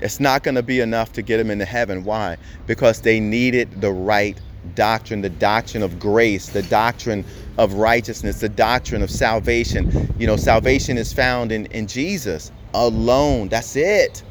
It's 0.00 0.20
not 0.20 0.44
going 0.44 0.54
to 0.54 0.62
be 0.62 0.80
enough 0.80 1.12
to 1.14 1.22
get 1.22 1.38
them 1.38 1.50
into 1.50 1.64
heaven. 1.64 2.04
Why? 2.04 2.36
Because 2.66 3.00
they 3.00 3.18
needed 3.18 3.80
the 3.80 3.90
right 3.90 4.38
doctrine, 4.74 5.22
the 5.22 5.30
doctrine 5.30 5.82
of 5.82 5.98
grace, 5.98 6.50
the 6.50 6.62
doctrine 6.62 7.24
of 7.56 7.74
righteousness, 7.74 8.40
the 8.40 8.48
doctrine 8.48 9.02
of 9.02 9.10
salvation. 9.10 10.14
You 10.18 10.26
know, 10.26 10.36
salvation 10.36 10.98
is 10.98 11.12
found 11.12 11.50
in, 11.50 11.66
in 11.66 11.86
Jesus 11.86 12.52
alone. 12.74 13.48
That's 13.48 13.74
it. 13.74 14.22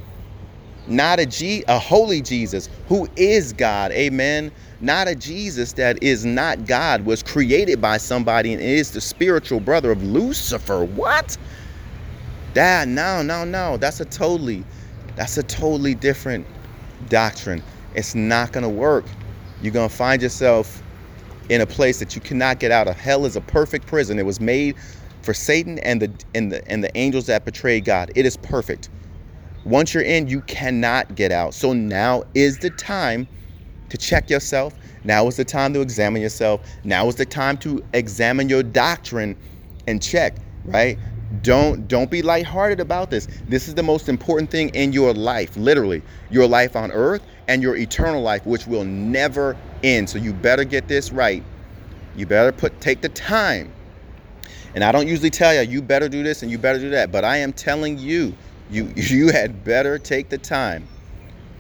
Not 0.88 1.20
a 1.20 1.26
G 1.26 1.66
a 1.68 1.80
holy 1.80 2.22
Jesus 2.22 2.70
who 2.88 3.10
is 3.18 3.52
God. 3.52 3.92
Amen. 3.92 4.52
Not 4.80 5.08
a 5.08 5.16
Jesus 5.16 5.74
that 5.74 6.02
is 6.04 6.24
not 6.24 6.66
God, 6.66 7.06
was 7.06 7.24
created 7.24 7.82
by 7.82 7.98
somebody 7.98 8.54
and 8.54 8.62
is 8.62 8.92
the 8.92 9.02
spiritual 9.02 9.60
brother 9.60 9.92
of 9.92 10.04
Lucifer. 10.04 10.86
What? 10.86 11.36
That 12.54 12.88
no, 12.88 13.24
no, 13.24 13.44
no. 13.44 13.78
That's 13.78 14.00
a 14.00 14.06
totally, 14.06 14.64
that's 15.16 15.38
a 15.38 15.44
totally 15.44 15.96
different 15.96 16.46
doctrine. 17.10 17.64
It's 17.96 18.14
not 18.14 18.52
gonna 18.52 18.70
work. 18.70 19.06
You're 19.62 19.74
gonna 19.74 19.90
find 19.90 20.22
yourself 20.22 20.84
in 21.50 21.62
a 21.62 21.66
place 21.66 22.00
that 22.00 22.16
you 22.16 22.22
cannot 22.22 22.60
get 22.60 22.72
out 22.72 22.88
of. 22.88 22.96
Hell 22.96 23.26
is 23.26 23.36
a 23.36 23.42
perfect 23.42 23.88
prison. 23.88 24.20
It 24.20 24.26
was 24.26 24.40
made 24.40 24.76
for 25.24 25.34
Satan 25.34 25.80
and 25.80 26.02
the 26.02 26.12
and 26.36 26.52
the 26.52 26.68
and 26.68 26.84
the 26.84 26.96
angels 26.96 27.26
that 27.26 27.46
betrayed 27.46 27.86
God. 27.86 28.12
It 28.16 28.26
is 28.26 28.38
perfect. 28.38 28.90
Once 29.66 29.94
you're 29.94 30.04
in, 30.04 30.28
you 30.28 30.42
cannot 30.42 31.16
get 31.16 31.32
out. 31.32 31.54
So 31.54 31.74
now 31.74 32.24
is 32.36 32.60
the 32.60 32.70
time 32.70 33.28
to 33.90 33.98
check 33.98 34.30
yourself. 34.30 34.74
Now 35.04 35.28
is 35.28 35.38
the 35.38 35.46
time 35.46 35.74
to 35.74 35.82
examine 35.82 36.22
yourself. 36.22 36.62
Now 36.84 37.08
is 37.08 37.16
the 37.16 37.26
time 37.26 37.58
to 37.60 37.84
examine 37.94 38.50
your 38.50 38.64
doctrine 38.64 39.36
and 39.88 40.02
check, 40.02 40.36
right? 40.66 40.98
Don't 41.42 41.88
don't 41.88 42.10
be 42.10 42.22
lighthearted 42.22 42.80
about 42.80 43.10
this. 43.10 43.28
This 43.48 43.68
is 43.68 43.76
the 43.76 43.84
most 43.84 44.10
important 44.10 44.50
thing 44.50 44.70
in 44.70 44.94
your 44.94 45.14
life, 45.14 45.58
literally. 45.58 46.02
Your 46.30 46.48
life 46.48 46.76
on 46.76 46.92
earth 46.92 47.22
and 47.48 47.62
your 47.62 47.76
eternal 47.76 48.22
life 48.22 48.46
which 48.46 48.66
will 48.68 48.86
never 48.86 49.58
end. 49.84 50.10
So 50.10 50.18
you 50.18 50.34
better 50.34 50.64
get 50.64 50.88
this 50.88 51.12
right. 51.12 51.44
You 52.16 52.26
better 52.26 52.52
put 52.52 52.80
take 52.80 53.02
the 53.02 53.10
time. 53.10 53.72
And 54.74 54.84
I 54.84 54.92
don't 54.92 55.08
usually 55.08 55.30
tell 55.30 55.54
you 55.54 55.62
you 55.62 55.82
better 55.82 56.08
do 56.08 56.24
this 56.24 56.44
and 56.44 56.52
you 56.52 56.58
better 56.58 56.80
do 56.80 56.90
that, 56.92 57.12
but 57.12 57.26
I 57.26 57.38
am 57.38 57.52
telling 57.52 57.98
you 57.98 58.34
you 58.70 58.92
you 58.96 59.32
had 59.32 59.64
better 59.64 59.98
take 59.98 60.30
the 60.30 60.38
time 60.38 60.88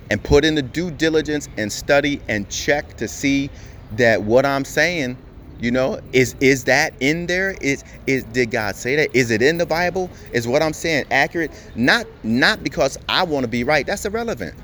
and 0.09 0.23
put 0.23 0.45
in 0.45 0.55
the 0.55 0.61
due 0.61 0.91
diligence 0.91 1.49
and 1.57 1.71
study 1.71 2.21
and 2.27 2.49
check 2.49 2.95
to 2.97 3.07
see 3.07 3.49
that 3.93 4.23
what 4.23 4.45
I'm 4.45 4.65
saying, 4.65 5.17
you 5.59 5.71
know, 5.71 5.99
is 6.13 6.35
is 6.39 6.65
that 6.65 6.93
in 6.99 7.25
there? 7.25 7.55
Is 7.61 7.83
is 8.05 8.23
did 8.25 8.51
God 8.51 8.75
say 8.75 8.95
that? 8.95 9.15
Is 9.15 9.31
it 9.31 9.41
in 9.41 9.57
the 9.57 9.65
Bible? 9.65 10.09
Is 10.31 10.47
what 10.47 10.61
I'm 10.61 10.73
saying 10.73 11.05
accurate? 11.09 11.51
Not 11.75 12.05
not 12.23 12.63
because 12.63 12.97
I 13.09 13.23
want 13.23 13.43
to 13.43 13.47
be 13.47 13.63
right. 13.63 13.85
That's 13.85 14.05
irrelevant. 14.05 14.55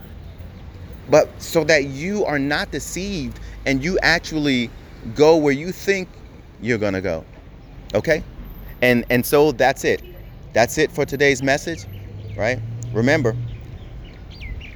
But 1.09 1.29
so 1.41 1.63
that 1.65 1.85
you 1.85 2.25
are 2.25 2.39
not 2.39 2.71
deceived 2.71 3.39
and 3.65 3.83
you 3.83 3.97
actually 3.99 4.69
go 5.15 5.35
where 5.35 5.53
you 5.53 5.71
think 5.71 6.07
you're 6.61 6.77
going 6.77 6.93
to 6.93 7.01
go. 7.01 7.25
Okay? 7.93 8.23
And 8.81 9.05
and 9.09 9.25
so 9.25 9.51
that's 9.51 9.83
it. 9.83 10.01
That's 10.53 10.77
it 10.77 10.91
for 10.91 11.05
today's 11.05 11.41
message, 11.41 11.85
right? 12.37 12.59
Remember, 12.93 13.35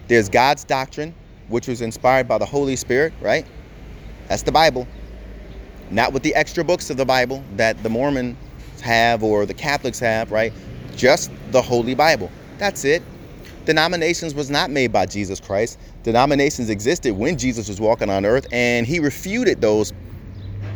there's 0.07 0.29
God's 0.29 0.63
doctrine, 0.63 1.13
which 1.49 1.67
was 1.67 1.81
inspired 1.81 2.27
by 2.27 2.37
the 2.37 2.45
Holy 2.45 2.75
Spirit, 2.75 3.13
right? 3.21 3.45
That's 4.27 4.43
the 4.43 4.51
Bible. 4.51 4.87
Not 5.91 6.13
with 6.13 6.23
the 6.23 6.33
extra 6.35 6.63
books 6.63 6.89
of 6.89 6.97
the 6.97 7.05
Bible 7.05 7.43
that 7.55 7.81
the 7.83 7.89
Mormons 7.89 8.37
have 8.81 9.23
or 9.23 9.45
the 9.45 9.53
Catholics 9.53 9.99
have, 9.99 10.31
right? 10.31 10.53
Just 10.95 11.31
the 11.51 11.61
Holy 11.61 11.95
Bible. 11.95 12.31
That's 12.57 12.85
it. 12.85 13.03
Denominations 13.65 14.33
was 14.33 14.49
not 14.49 14.69
made 14.69 14.93
by 14.93 15.05
Jesus 15.05 15.39
Christ. 15.39 15.77
Denominations 16.03 16.69
existed 16.69 17.13
when 17.13 17.37
Jesus 17.37 17.67
was 17.67 17.81
walking 17.81 18.09
on 18.09 18.25
earth 18.25 18.47
and 18.51 18.87
he 18.87 18.99
refuted 18.99 19.59
those, 19.59 19.91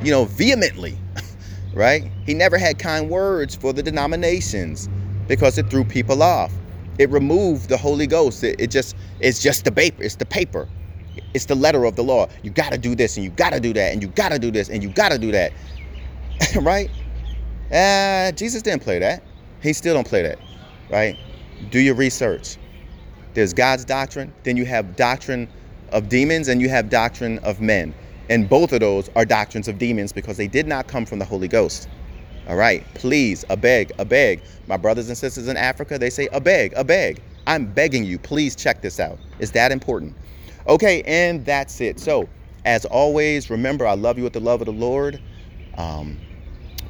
you 0.03 0.11
know, 0.11 0.25
vehemently, 0.25 0.97
right? 1.73 2.11
He 2.25 2.33
never 2.33 2.57
had 2.57 2.79
kind 2.79 3.09
words 3.09 3.55
for 3.55 3.71
the 3.71 3.81
denominations 3.81 4.89
because 5.27 5.57
it 5.57 5.69
threw 5.69 5.85
people 5.85 6.21
off 6.21 6.51
it 7.01 7.09
removed 7.09 7.67
the 7.67 7.77
Holy 7.77 8.05
Ghost. 8.05 8.43
It, 8.43 8.61
it 8.61 8.69
just 8.69 8.95
it's 9.19 9.41
just 9.41 9.65
the 9.65 9.71
paper. 9.71 10.03
It's 10.03 10.15
the 10.15 10.25
paper. 10.25 10.69
It's 11.33 11.45
the 11.45 11.55
letter 11.55 11.85
of 11.85 11.95
the 11.95 12.03
law. 12.03 12.27
You 12.43 12.51
got 12.51 12.71
to 12.71 12.77
do 12.77 12.93
this 12.93 13.17
and 13.17 13.23
you 13.23 13.31
got 13.31 13.53
to 13.53 13.59
do 13.59 13.73
that 13.73 13.91
and 13.91 14.03
you 14.03 14.07
got 14.09 14.31
to 14.31 14.37
do 14.37 14.51
this 14.51 14.69
and 14.69 14.83
you 14.83 14.89
got 14.89 15.11
to 15.11 15.17
do 15.17 15.31
that. 15.31 15.51
right? 16.61 16.91
Uh, 17.71 18.31
Jesus 18.33 18.61
didn't 18.61 18.83
play 18.83 18.99
that. 18.99 19.23
He 19.63 19.73
still 19.73 19.95
don't 19.95 20.07
play 20.07 20.21
that. 20.21 20.37
Right? 20.91 21.17
Do 21.71 21.79
your 21.79 21.95
research. 21.95 22.57
There's 23.33 23.53
God's 23.53 23.83
doctrine, 23.83 24.31
then 24.43 24.55
you 24.55 24.65
have 24.65 24.95
doctrine 24.95 25.47
of 25.89 26.07
demons 26.07 26.49
and 26.49 26.61
you 26.61 26.69
have 26.69 26.89
doctrine 26.89 27.39
of 27.39 27.61
men. 27.61 27.95
And 28.29 28.47
both 28.47 28.73
of 28.73 28.81
those 28.81 29.09
are 29.15 29.25
doctrines 29.25 29.67
of 29.67 29.79
demons 29.79 30.13
because 30.13 30.37
they 30.37 30.47
did 30.47 30.67
not 30.67 30.87
come 30.87 31.05
from 31.05 31.17
the 31.17 31.25
Holy 31.25 31.47
Ghost. 31.47 31.89
All 32.51 32.57
right, 32.57 32.83
please, 32.95 33.45
a 33.49 33.55
beg, 33.55 33.93
a 33.97 34.03
beg. 34.03 34.41
My 34.67 34.75
brothers 34.75 35.07
and 35.07 35.17
sisters 35.17 35.47
in 35.47 35.55
Africa, 35.55 35.97
they 35.97 36.09
say 36.09 36.27
a 36.33 36.41
beg, 36.41 36.73
a 36.75 36.83
beg. 36.83 37.21
I'm 37.47 37.65
begging 37.65 38.03
you, 38.03 38.19
please 38.19 38.57
check 38.57 38.81
this 38.81 38.99
out. 38.99 39.17
It's 39.39 39.51
that 39.51 39.71
important. 39.71 40.13
Okay, 40.67 41.01
and 41.03 41.45
that's 41.45 41.79
it. 41.79 41.97
So, 41.97 42.27
as 42.65 42.83
always, 42.83 43.49
remember, 43.49 43.87
I 43.87 43.93
love 43.93 44.17
you 44.17 44.25
with 44.25 44.33
the 44.33 44.41
love 44.41 44.59
of 44.59 44.65
the 44.65 44.73
Lord. 44.73 45.21
Um, 45.77 46.19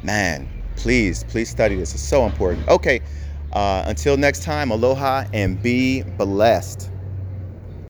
man, 0.02 0.50
please, 0.78 1.26
please 1.26 1.52
study 1.52 1.76
this. 1.76 1.93
It's 1.93 2.02
so 2.02 2.26
important. 2.26 2.67
Okay, 2.67 3.00
uh, 3.54 3.84
until 3.86 4.17
next 4.17 4.41
time, 4.41 4.71
aloha 4.71 5.26
and 5.32 5.62
be 5.62 6.02
blessed. 6.02 6.90